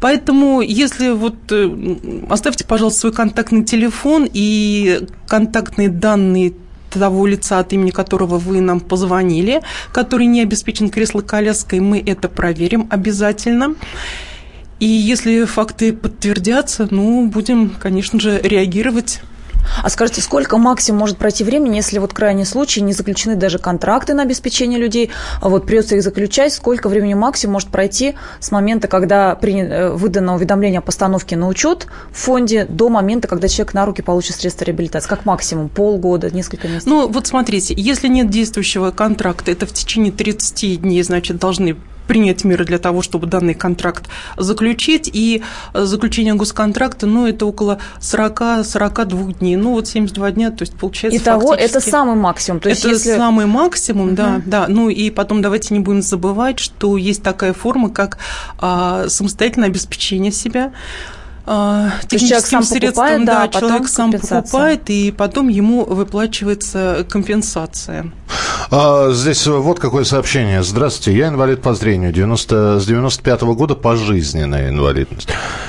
[0.00, 1.96] Поэтому, если вот э,
[2.28, 6.54] оставьте, пожалуйста, свой контактный телефон и контактные данные
[6.90, 12.88] того лица, от имени которого вы нам позвонили, который не обеспечен кресло-коляской, мы это проверим
[12.90, 13.76] обязательно.
[14.80, 19.20] И если факты подтвердятся, ну, будем, конечно же, реагировать
[19.82, 24.14] а скажите, сколько максимум может пройти времени, если вот крайний случай не заключены даже контракты
[24.14, 28.88] на обеспечение людей, а вот придется их заключать, сколько времени максимум может пройти с момента,
[28.88, 33.74] когда принято, э, выдано уведомление о постановке на учет в фонде до момента, когда человек
[33.74, 35.08] на руки получит средства реабилитации?
[35.08, 35.68] Как максимум?
[35.68, 36.86] Полгода, несколько месяцев?
[36.86, 41.76] Ну, вот смотрите, если нет действующего контракта, это в течение 30 дней, значит, должны
[42.10, 45.08] принять меры для того, чтобы данный контракт заключить.
[45.12, 49.54] И заключение госконтракта, ну, это около 40-42 дней.
[49.54, 51.76] Ну, вот 72 дня, то есть получается Итого фактически...
[51.76, 52.58] это самый максимум.
[52.58, 53.16] То есть это если...
[53.16, 54.16] самый максимум, угу.
[54.16, 54.66] да, да.
[54.66, 58.18] Ну, и потом давайте не будем забывать, что есть такая форма, как
[58.58, 60.72] а, самостоятельное обеспечение себя
[61.46, 68.10] а, техническим средством, да, да человек сам покупает, и потом ему выплачивается компенсация.
[68.70, 70.62] А, здесь вот какое сообщение.
[70.62, 75.28] Здравствуйте, я инвалид по зрению, 90, с 95 -го года пожизненная инвалидность.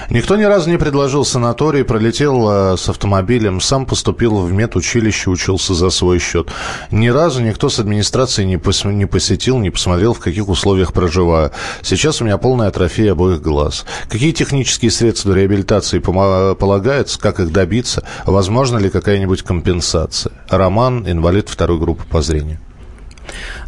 [0.10, 5.74] Никто ни разу не предложил санаторий, пролетел а, с автомобилем, сам поступил в медучилище, учился
[5.74, 6.50] за свой счет.
[6.92, 11.52] Ни разу никто с администрации не, пос, не посетил, не посмотрел, в каких условиях проживаю.
[11.82, 13.86] Сейчас у меня полная атрофия обоих глаз.
[14.10, 20.34] Какие технические средства реабилитации полагается, как их добиться, возможно ли какая-нибудь компенсация.
[20.50, 22.51] Роман, инвалид второй группы по зрению.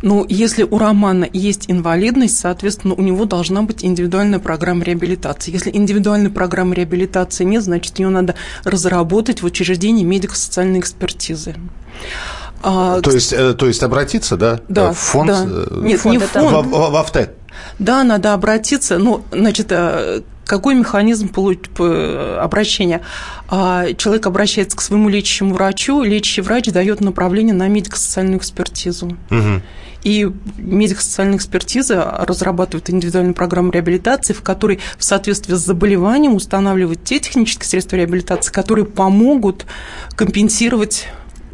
[0.01, 5.51] Ну, если у Романа есть инвалидность, соответственно, у него должна быть индивидуальная программа реабилитации.
[5.51, 11.55] Если индивидуальной программы реабилитации нет, значит, ее надо разработать в учреждении медико-социальной экспертизы.
[12.65, 14.61] А, то, есть, э, то есть обратиться, да?
[14.69, 14.93] Да.
[14.93, 15.27] В фонд?
[15.27, 15.45] Да.
[15.45, 16.67] Э, нет, фонд, не фонд.
[16.67, 17.31] В, в, в АФТЭ?
[17.79, 18.97] Да, надо обратиться.
[18.97, 21.31] Ну, значит, э, какой механизм
[22.39, 23.01] обращения?
[23.47, 29.17] А, человек обращается к своему лечащему врачу, лечащий врач дает направление на медико-социальную экспертизу.
[29.29, 29.61] Угу.
[30.03, 37.19] И медико-социальная экспертиза разрабатывает индивидуальную программу реабилитации, в которой в соответствии с заболеванием устанавливают те
[37.19, 39.65] технические средства реабилитации, которые помогут
[40.15, 41.07] компенсировать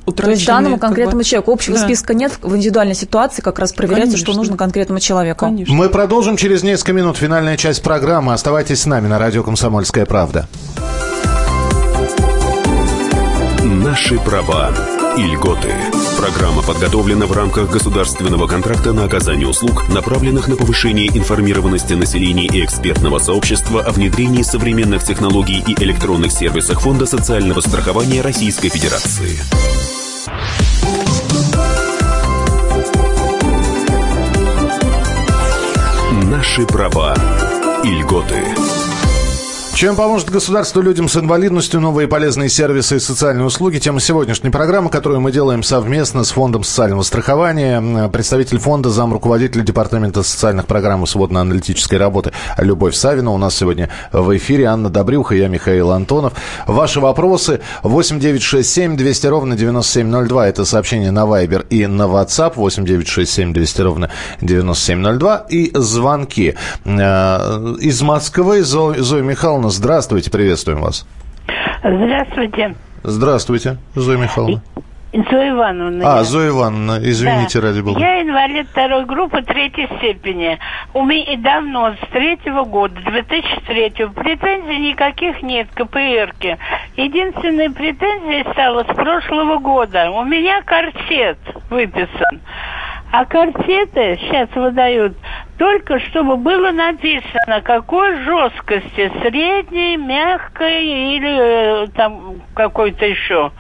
[0.10, 0.36] утраченные.
[0.36, 1.30] То есть данному конкретному как бы...
[1.30, 1.84] человеку общего да.
[1.84, 4.34] списка нет, в индивидуальной ситуации как раз проверяется, Конечно.
[4.34, 5.46] что нужно конкретному человеку.
[5.46, 5.74] Конечно.
[5.74, 8.34] Мы продолжим через несколько минут финальная часть программы.
[8.34, 10.48] Оставайтесь с нами на радио «Комсомольская правда».
[13.64, 14.72] Наши права
[15.18, 15.74] и льготы.
[16.18, 22.64] Программа подготовлена в рамках государственного контракта на оказание услуг, направленных на повышение информированности населения и
[22.64, 29.40] экспертного сообщества о внедрении современных технологий и электронных сервисах Фонда социального страхования Российской Федерации.
[36.40, 37.14] Наши права
[37.84, 38.42] и льготы.
[39.80, 43.78] Чем поможет государство людям с инвалидностью, новые полезные сервисы и социальные услуги?
[43.78, 48.10] Тема сегодняшней программы, которую мы делаем совместно с Фондом социального страхования.
[48.10, 53.32] Представитель фонда, зам руководителя Департамента социальных программ и сводно-аналитической работы Любовь Савина.
[53.32, 56.34] У нас сегодня в эфире Анна Добрюха, я Михаил Антонов.
[56.68, 60.48] Ваши вопросы 8967 200 ровно 9702.
[60.50, 64.10] Это сообщение на Viber и на WhatsApp 8967 200 ровно
[64.42, 65.46] 9702.
[65.50, 66.56] И звонки.
[66.84, 71.08] Э, из Москвы Зоя Михайловна Здравствуйте, приветствуем вас.
[71.84, 72.76] Здравствуйте.
[73.04, 74.62] Здравствуйте, Зоя Михайловна.
[75.12, 76.20] Зоя Ивановна.
[76.20, 77.68] А, Зоя Ивановна, извините, да.
[77.68, 78.00] ради бога.
[78.00, 80.60] Я инвалид второй группы третьей степени.
[80.94, 86.60] У меня давно, с третьего года, 2003 претензий никаких нет к КПРке.
[86.96, 90.12] Единственная претензия стала с прошлого года.
[90.12, 91.40] У меня корсет
[91.70, 92.42] выписан.
[93.12, 95.18] А корсеты сейчас выдают
[95.60, 103.52] только чтобы было написано, какой жесткости, средней, мягкой или э, там какой-то еще.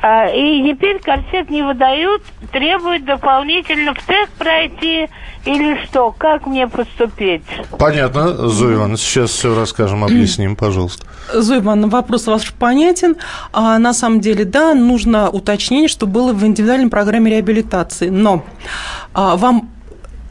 [0.00, 5.08] А, и теперь корсет не выдают, требуют дополнительно в тест пройти
[5.44, 6.14] или что?
[6.16, 7.42] Как мне поступить?
[7.76, 11.04] Понятно, Ивановна, сейчас все расскажем, объясним, пожалуйста.
[11.34, 13.16] Ивановна, вопрос ваш понятен.
[13.52, 18.08] А, на самом деле, да, нужно уточнение, что было в индивидуальной программе реабилитации.
[18.08, 18.44] Но
[19.14, 19.70] а, вам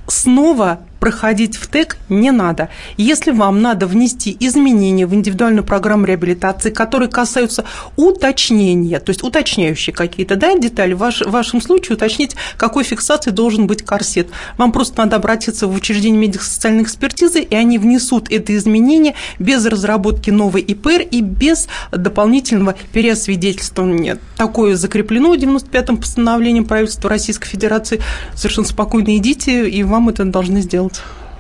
[0.08, 2.70] снова проходить в ТЭК не надо.
[2.98, 9.94] Если вам надо внести изменения в индивидуальную программу реабилитации, которые касаются уточнения, то есть уточняющие
[9.94, 14.28] какие-то да, детали, в, ваш, в вашем случае уточнить, какой фиксации должен быть корсет.
[14.58, 20.30] Вам просто надо обратиться в учреждение медико-социальной экспертизы, и они внесут это изменение без разработки
[20.30, 24.20] новой ИПР и без дополнительного переосвидетельствования.
[24.36, 28.02] Такое закреплено 95-м постановлением правительства Российской Федерации.
[28.36, 30.87] Совершенно спокойно идите, и вам это должны сделать.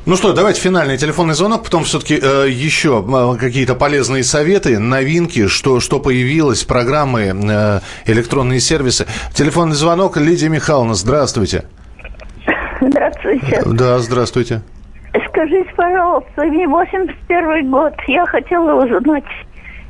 [0.08, 5.48] Ну что, давайте финальный телефонный звонок, потом все-таки э, еще э, какие-то полезные советы, новинки,
[5.48, 9.06] что, что появилось, программы, э, электронные сервисы.
[9.34, 11.66] Телефонный звонок, Лидия Михайловна, здравствуйте.
[12.80, 13.62] Здравствуйте.
[13.66, 14.62] Да, здравствуйте.
[15.28, 19.26] Скажите, пожалуйста, мне 81 год, я хотела узнать,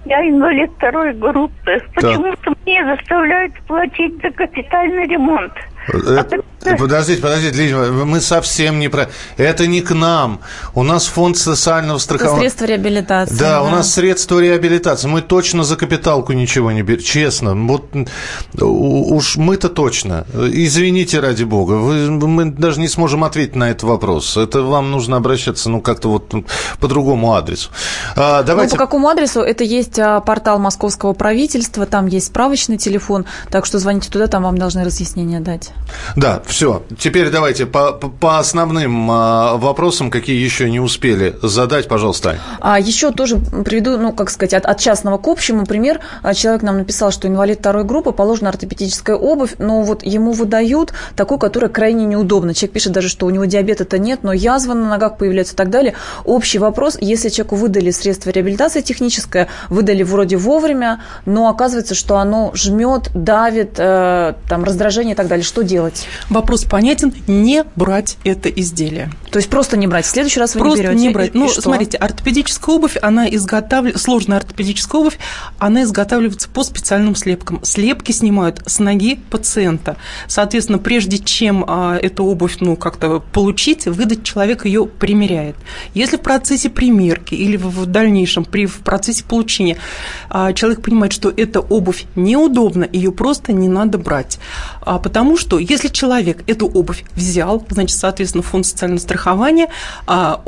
[0.06, 5.54] я инвалид второй группы, почему-то мне заставляют платить за капитальный ремонт.
[5.88, 6.42] Это,
[6.76, 9.10] подождите, подождите, Лидия, мы совсем не про...
[9.38, 10.42] Это не к нам.
[10.74, 12.42] У нас фонд социального страхования.
[12.42, 13.36] Средства реабилитации.
[13.36, 15.08] Да, да, у нас средства реабилитации.
[15.08, 17.02] Мы точно за капиталку ничего не берем.
[17.02, 17.56] Честно.
[17.56, 17.86] Вот
[18.60, 20.26] уж мы-то точно.
[20.34, 21.74] Извините, ради бога.
[21.74, 24.38] Вы, мы даже не сможем ответить на этот вопрос.
[24.38, 26.34] Это вам нужно обращаться, ну, как-то вот
[26.80, 27.70] по другому адресу.
[28.16, 28.74] А, давайте...
[28.74, 29.42] Ну, по какому адресу?
[29.42, 34.44] Это есть а, портал московского правительства, там есть справочный телефон, так что звоните туда, там
[34.44, 35.72] вам должны разъяснения дать.
[36.16, 36.57] Да, все.
[36.98, 42.40] Теперь давайте по, по основным а, вопросам, какие еще не успели задать, пожалуйста.
[42.60, 46.00] А еще тоже приведу, ну, как сказать, от, от частного к общему пример.
[46.24, 50.94] А, человек нам написал, что инвалид второй группы, положена ортопедическая обувь, но вот ему выдают
[51.16, 52.54] такую, которая крайне неудобна.
[52.54, 55.70] Человек пишет даже, что у него диабета-то нет, но язва на ногах появляется и так
[55.70, 55.94] далее.
[56.26, 62.52] Общий вопрос, если человеку выдали средство реабилитации техническое, выдали вроде вовремя, но оказывается, что оно
[62.54, 66.08] жмет, давит, э, там, раздражение и так далее, что делать?
[66.48, 67.14] Вопрос понятен.
[67.28, 69.12] Не брать это изделие.
[69.32, 70.06] То есть просто не брать.
[70.06, 71.02] В следующий раз вы просто не берете.
[71.02, 71.34] не брать.
[71.34, 75.20] Ну, смотрите, ортопедическая обувь, она изготавливается, сложная ортопедическая обувь,
[75.60, 77.60] она изготавливается по специальным слепкам.
[77.66, 79.98] Слепки снимают с ноги пациента.
[80.30, 85.58] Соответственно, прежде чем а, эту обувь, ну, как-то получить, выдать человек ее примеряет.
[85.94, 89.76] Если в процессе примерки или в, в дальнейшем при в процессе получения
[90.30, 94.40] а, человек понимает, что эта обувь неудобна, ее просто не надо брать,
[94.80, 99.70] а, потому что если человек эту обувь взял, значит, соответственно, фонд социального страхования,
[100.06, 100.42] а,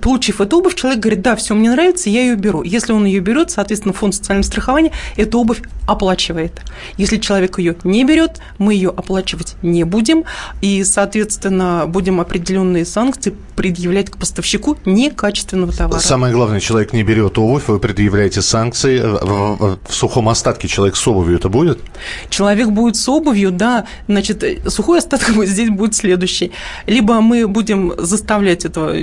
[0.00, 2.62] получив эту обувь, человек говорит, да, все, мне нравится, я ее беру.
[2.62, 6.60] Если он ее берет, соответственно, фонд социального страхования эту обувь оплачивает.
[6.96, 10.24] Если человек ее не берет, мы ее оплачивать не будем,
[10.60, 16.00] и, соответственно, будем определенные санкции предъявлять к поставщику некачественного товара.
[16.00, 19.00] Самое главное, человек не берет обувь, вы предъявляете санкции.
[19.00, 21.80] В, в сухом остатке человек с обувью это будет?
[22.28, 23.86] Человек будет с обувью, да.
[24.08, 26.52] Значит, сухой остаток здесь будет следующий.
[26.86, 28.94] Либо мы будем заставлять этого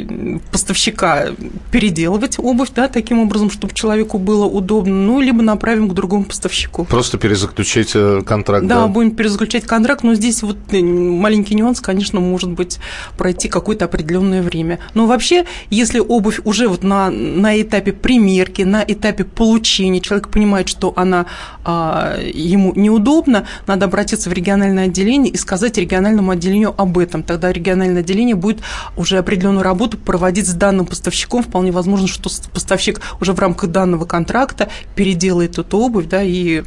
[0.51, 1.27] поставщика
[1.71, 6.85] переделывать обувь, да, таким образом, чтобы человеку было удобно, ну, либо направим к другому поставщику.
[6.85, 8.81] Просто перезаключить э, контракт, да?
[8.81, 12.79] Да, будем перезаключать контракт, но здесь вот э, маленький нюанс, конечно, может быть
[13.17, 14.79] пройти какое-то определенное время.
[14.93, 20.69] Но вообще, если обувь уже вот на, на этапе примерки, на этапе получения, человек понимает,
[20.69, 21.25] что она
[21.65, 27.23] а, ему неудобна, надо обратиться в региональное отделение и сказать региональному отделению об этом.
[27.23, 28.61] Тогда региональное отделение будет
[28.95, 31.43] уже определенную работу проводить с данным поставщиком.
[31.43, 36.63] Вполне возможно, что поставщик уже в рамках данного контракта переделает эту обувь, да, и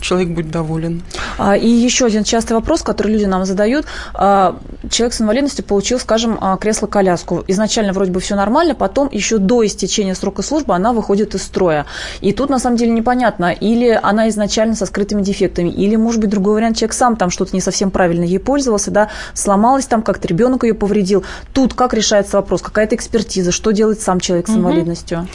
[0.00, 1.02] человек будет доволен.
[1.38, 3.86] А, и еще один частый вопрос, который люди нам задают.
[4.14, 4.58] А,
[4.90, 7.44] человек с инвалидностью получил, скажем, а, кресло-коляску.
[7.48, 11.86] Изначально вроде бы все нормально, потом еще до истечения срока службы она выходит из строя.
[12.20, 16.30] И тут на самом деле непонятно, или она изначально со скрытыми дефектами, или, может быть,
[16.30, 20.28] другой вариант, человек сам там что-то не совсем правильно ей пользовался, да, сломалась там, как-то
[20.28, 21.24] ребенок ее повредил.
[21.52, 22.62] Тут как решается вопрос?
[22.62, 23.52] Какая-то экспертиза?
[23.52, 25.20] Что делает сам человек с инвалидностью?
[25.20, 25.28] Угу.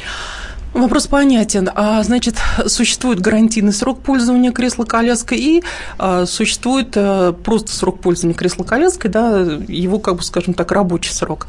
[0.74, 1.69] Вопрос понятен.
[1.76, 5.63] А, значит, существует гарантийный срок пользования кресла-коляской и
[5.97, 11.47] а, существует а, просто срок пользования кресла-коляской, да, его, как бы, скажем так, рабочий срок.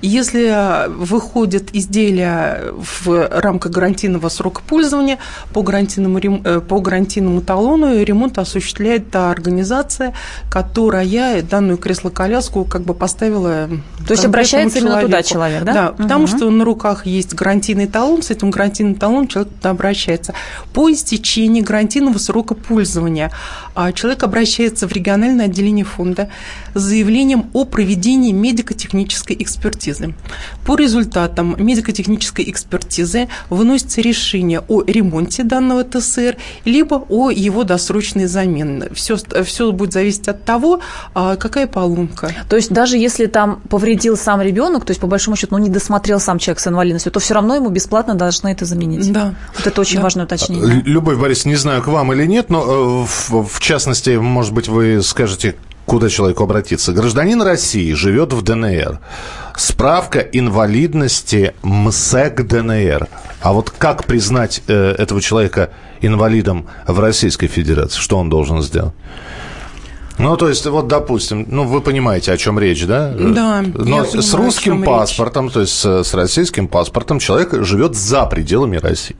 [0.00, 2.72] Если выходит изделие
[3.04, 5.18] в рамках гарантийного срока пользования
[5.52, 10.14] по гарантийному, э, по гарантийному талону, ремонт осуществляет та организация,
[10.50, 13.68] которая данную кресло-коляску как бы поставила
[14.06, 14.98] То есть обращается человеку.
[15.00, 15.72] именно туда человек, да?
[15.72, 16.02] Да, угу.
[16.02, 20.34] потому что на руках есть гарантийный талон, с этим гарантийным талоном человек туда обращается.
[20.72, 23.30] По истечении гарантийного срока пользования
[23.74, 26.28] а, человек обращается в региональное отделение фонда
[26.74, 30.14] с заявлением о проведении медико-технической экспертизы.
[30.64, 38.88] По результатам медико-технической экспертизы выносится решение о ремонте данного ТСР, либо о его досрочной замене.
[38.94, 40.80] Все, все будет зависеть от того,
[41.14, 42.32] а, какая поломка.
[42.48, 45.70] То есть даже если там повредил сам ребенок, то есть по большому счету, ну, не
[45.70, 49.10] досмотрел сам человек с инвалидностью, то все равно ему бесплатно должны это заменить.
[49.12, 49.34] Да.
[49.56, 50.02] Вот это очень да.
[50.02, 50.82] важное уточнение.
[50.84, 54.68] Любовь Борис, не знаю, к вам или нет, но э, в, в частности, может быть,
[54.68, 56.92] вы скажете, куда человеку обратиться.
[56.92, 59.00] Гражданин России живет в ДНР.
[59.56, 63.08] Справка инвалидности МСЭК ДНР.
[63.40, 68.00] А вот как признать э, этого человека инвалидом в Российской Федерации?
[68.00, 68.94] Что он должен сделать?
[70.22, 73.12] Ну, то есть, вот, допустим, ну, вы понимаете, о чем речь, да?
[73.12, 73.62] Да.
[73.62, 75.54] Но с понимаю, русским паспортом, речь.
[75.54, 79.16] то есть с российским паспортом человек живет за пределами России.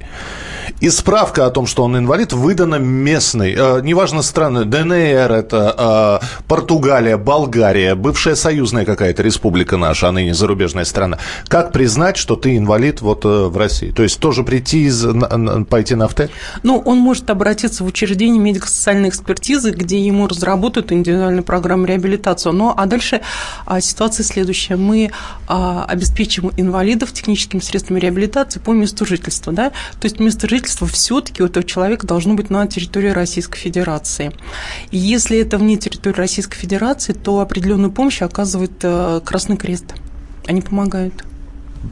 [0.80, 6.42] И справка о том, что он инвалид, выдана местной, э, неважно страны, ДНР, это э,
[6.48, 11.18] Португалия, Болгария, бывшая союзная какая-то республика наша, а ныне зарубежная страна.
[11.46, 13.90] Как признать, что ты инвалид вот э, в России?
[13.90, 16.30] То есть тоже прийти, из, на, пойти на АВТ?
[16.62, 22.50] Ну, он может обратиться в учреждение медико-социальной экспертизы, где ему разработают индивидуальную программу реабилитации.
[22.50, 23.20] Ну, а дальше
[23.66, 24.76] а, ситуация следующая.
[24.76, 25.10] Мы
[25.46, 29.52] а, обеспечим инвалидов техническими средствами реабилитации по месту жительства.
[29.52, 29.70] Да?
[30.00, 34.32] То есть место жительство все-таки у этого человека должно быть на территории Российской Федерации.
[34.90, 39.94] И если это вне территории Российской Федерации, то определенную помощь оказывает э, Красный Крест.
[40.46, 41.24] Они помогают.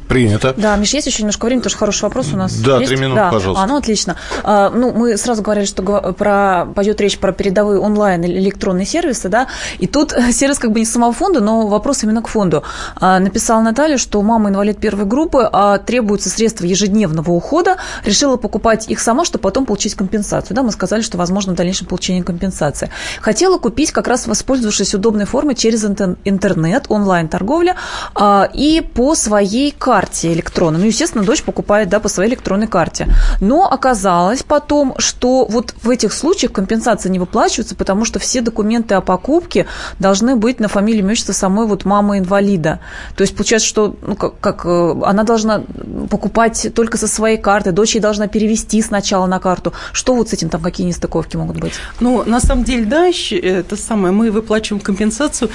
[0.09, 0.55] Принято.
[0.57, 2.55] Да, Миш, есть еще немножко времени, тоже хороший вопрос у нас.
[2.55, 2.89] Да, есть?
[2.89, 3.31] три минуты, да.
[3.31, 3.65] пожалуйста.
[3.65, 4.17] А, ну, отлично.
[4.43, 5.83] А, ну, мы сразу говорили, что
[6.13, 10.87] про, пойдет речь про передовые онлайн электронные сервисы, да, и тут сервис как бы не
[10.87, 12.63] самого фонда, но вопрос именно к фонду.
[12.97, 18.89] А, написала Наталья, что мама инвалид первой группы, а требуются средства ежедневного ухода, решила покупать
[18.89, 20.55] их сама, чтобы потом получить компенсацию.
[20.55, 22.91] Да, мы сказали, что возможно в дальнейшем получение компенсации.
[23.21, 27.77] Хотела купить, как раз воспользовавшись удобной формой через интернет, онлайн-торговля,
[28.15, 30.79] а, и по своей карте электронной.
[30.79, 33.09] Ну, естественно, дочь покупает, да, по своей электронной карте.
[33.41, 38.95] Но оказалось потом, что вот в этих случаях компенсация не выплачивается, потому что все документы
[38.95, 39.67] о покупке
[39.99, 42.81] должны быть на фамилии имущества самой вот мамы инвалида.
[43.17, 45.63] То есть получается, что ну, как, как э, она должна
[46.11, 49.73] покупать только со своей карты, дочь ей должна перевести сначала на карту.
[49.93, 51.73] Что вот с этим там какие нестыковки могут быть?
[52.01, 55.51] Ну, на самом деле, да, это самое, мы выплачиваем компенсацию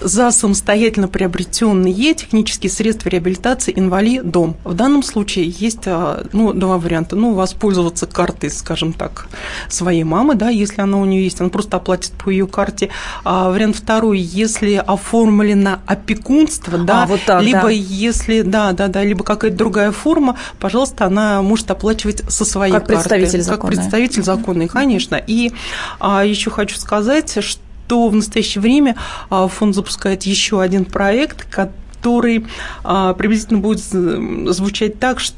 [0.00, 4.56] за самостоятельно приобретенные технические средства реабилитации инвалид-дом.
[4.64, 7.16] В данном случае есть а, ну, два варианта.
[7.16, 9.26] Ну, воспользоваться картой, скажем так,
[9.68, 12.90] своей мамы, да, если она у нее есть, она просто оплатит по ее карте.
[13.24, 17.70] А вариант второй, если оформлено опекунство, да, а, вот так, либо да.
[17.70, 22.86] если, да, да, да, либо какая-то другая форма, пожалуйста, она может оплачивать со своей как
[22.86, 23.08] карты.
[23.08, 25.16] Представитель как представитель законный, конечно.
[25.16, 25.52] И
[26.00, 27.60] а, еще хочу сказать, что
[27.92, 28.96] что в настоящее время
[29.28, 32.46] а, фонд запускает еще один проект, который
[32.84, 35.36] а, приблизительно будет звучать так, что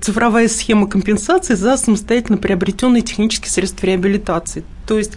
[0.00, 4.64] цифровая схема компенсации за самостоятельно приобретенные технические средства реабилитации.
[4.86, 5.12] То есть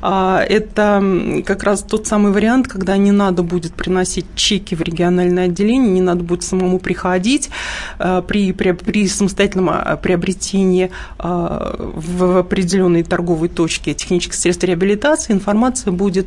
[0.00, 1.02] а, это
[1.46, 6.00] как раз тот самый вариант, когда не надо будет приносить чеки в региональное отделение, не
[6.00, 7.50] надо будет самому приходить
[7.98, 15.32] а, при, при, при самостоятельном а, приобретении в определенной торговой точке технических средств реабилитации.
[15.32, 16.26] Информация будет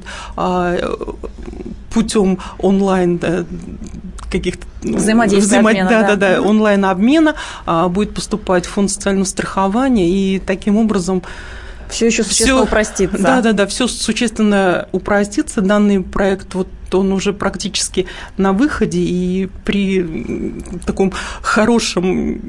[1.94, 3.20] путем онлайн
[4.32, 5.70] каких-то взаимодействия, взаимо...
[5.70, 7.36] обмена, да, да, да, да, онлайн обмена
[7.90, 11.24] будет поступать в фонд социального страхования и таким образом
[11.90, 13.18] все еще существенно все, упростится.
[13.18, 15.62] Да, да, да, все существенно упростится.
[15.62, 18.08] Данный проект вот он уже практически
[18.38, 20.54] на выходе, и при
[20.86, 22.42] таком хорошем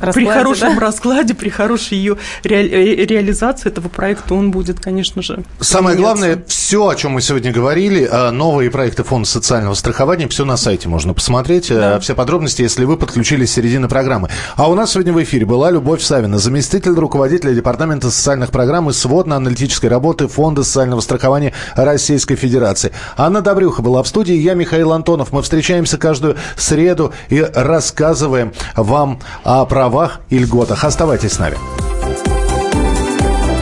[0.00, 0.80] раскладе, при хорошем да?
[0.80, 5.44] раскладе, при хорошей ее ре, реализации этого проекта он будет, конечно же.
[5.60, 10.44] Самое главное, все, о чем мы сегодня говорили, а, новые проекты Фонда социального страхования, все
[10.44, 12.00] на сайте можно посмотреть, а, да.
[12.00, 14.28] все подробности, если вы подключились с середины программы.
[14.56, 18.92] А у нас сегодня в эфире была Любовь Савина, заместитель руководителя Департамента социальных программ и
[18.92, 22.92] сводно-аналитической работы Фонда социального страхования Российской Федерации.
[23.16, 25.30] Анна Добрюха Андрюха была в студии, я Михаил Антонов.
[25.30, 30.82] Мы встречаемся каждую среду и рассказываем вам о правах и льготах.
[30.82, 31.56] Оставайтесь с нами.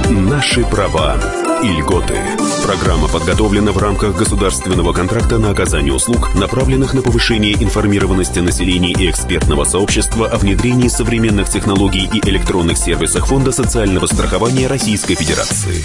[0.09, 1.17] Наши права
[1.63, 2.15] и льготы.
[2.65, 9.11] Программа подготовлена в рамках государственного контракта на оказание услуг, направленных на повышение информированности населения и
[9.11, 15.85] экспертного сообщества о внедрении современных технологий и электронных сервисах Фонда социального страхования Российской Федерации.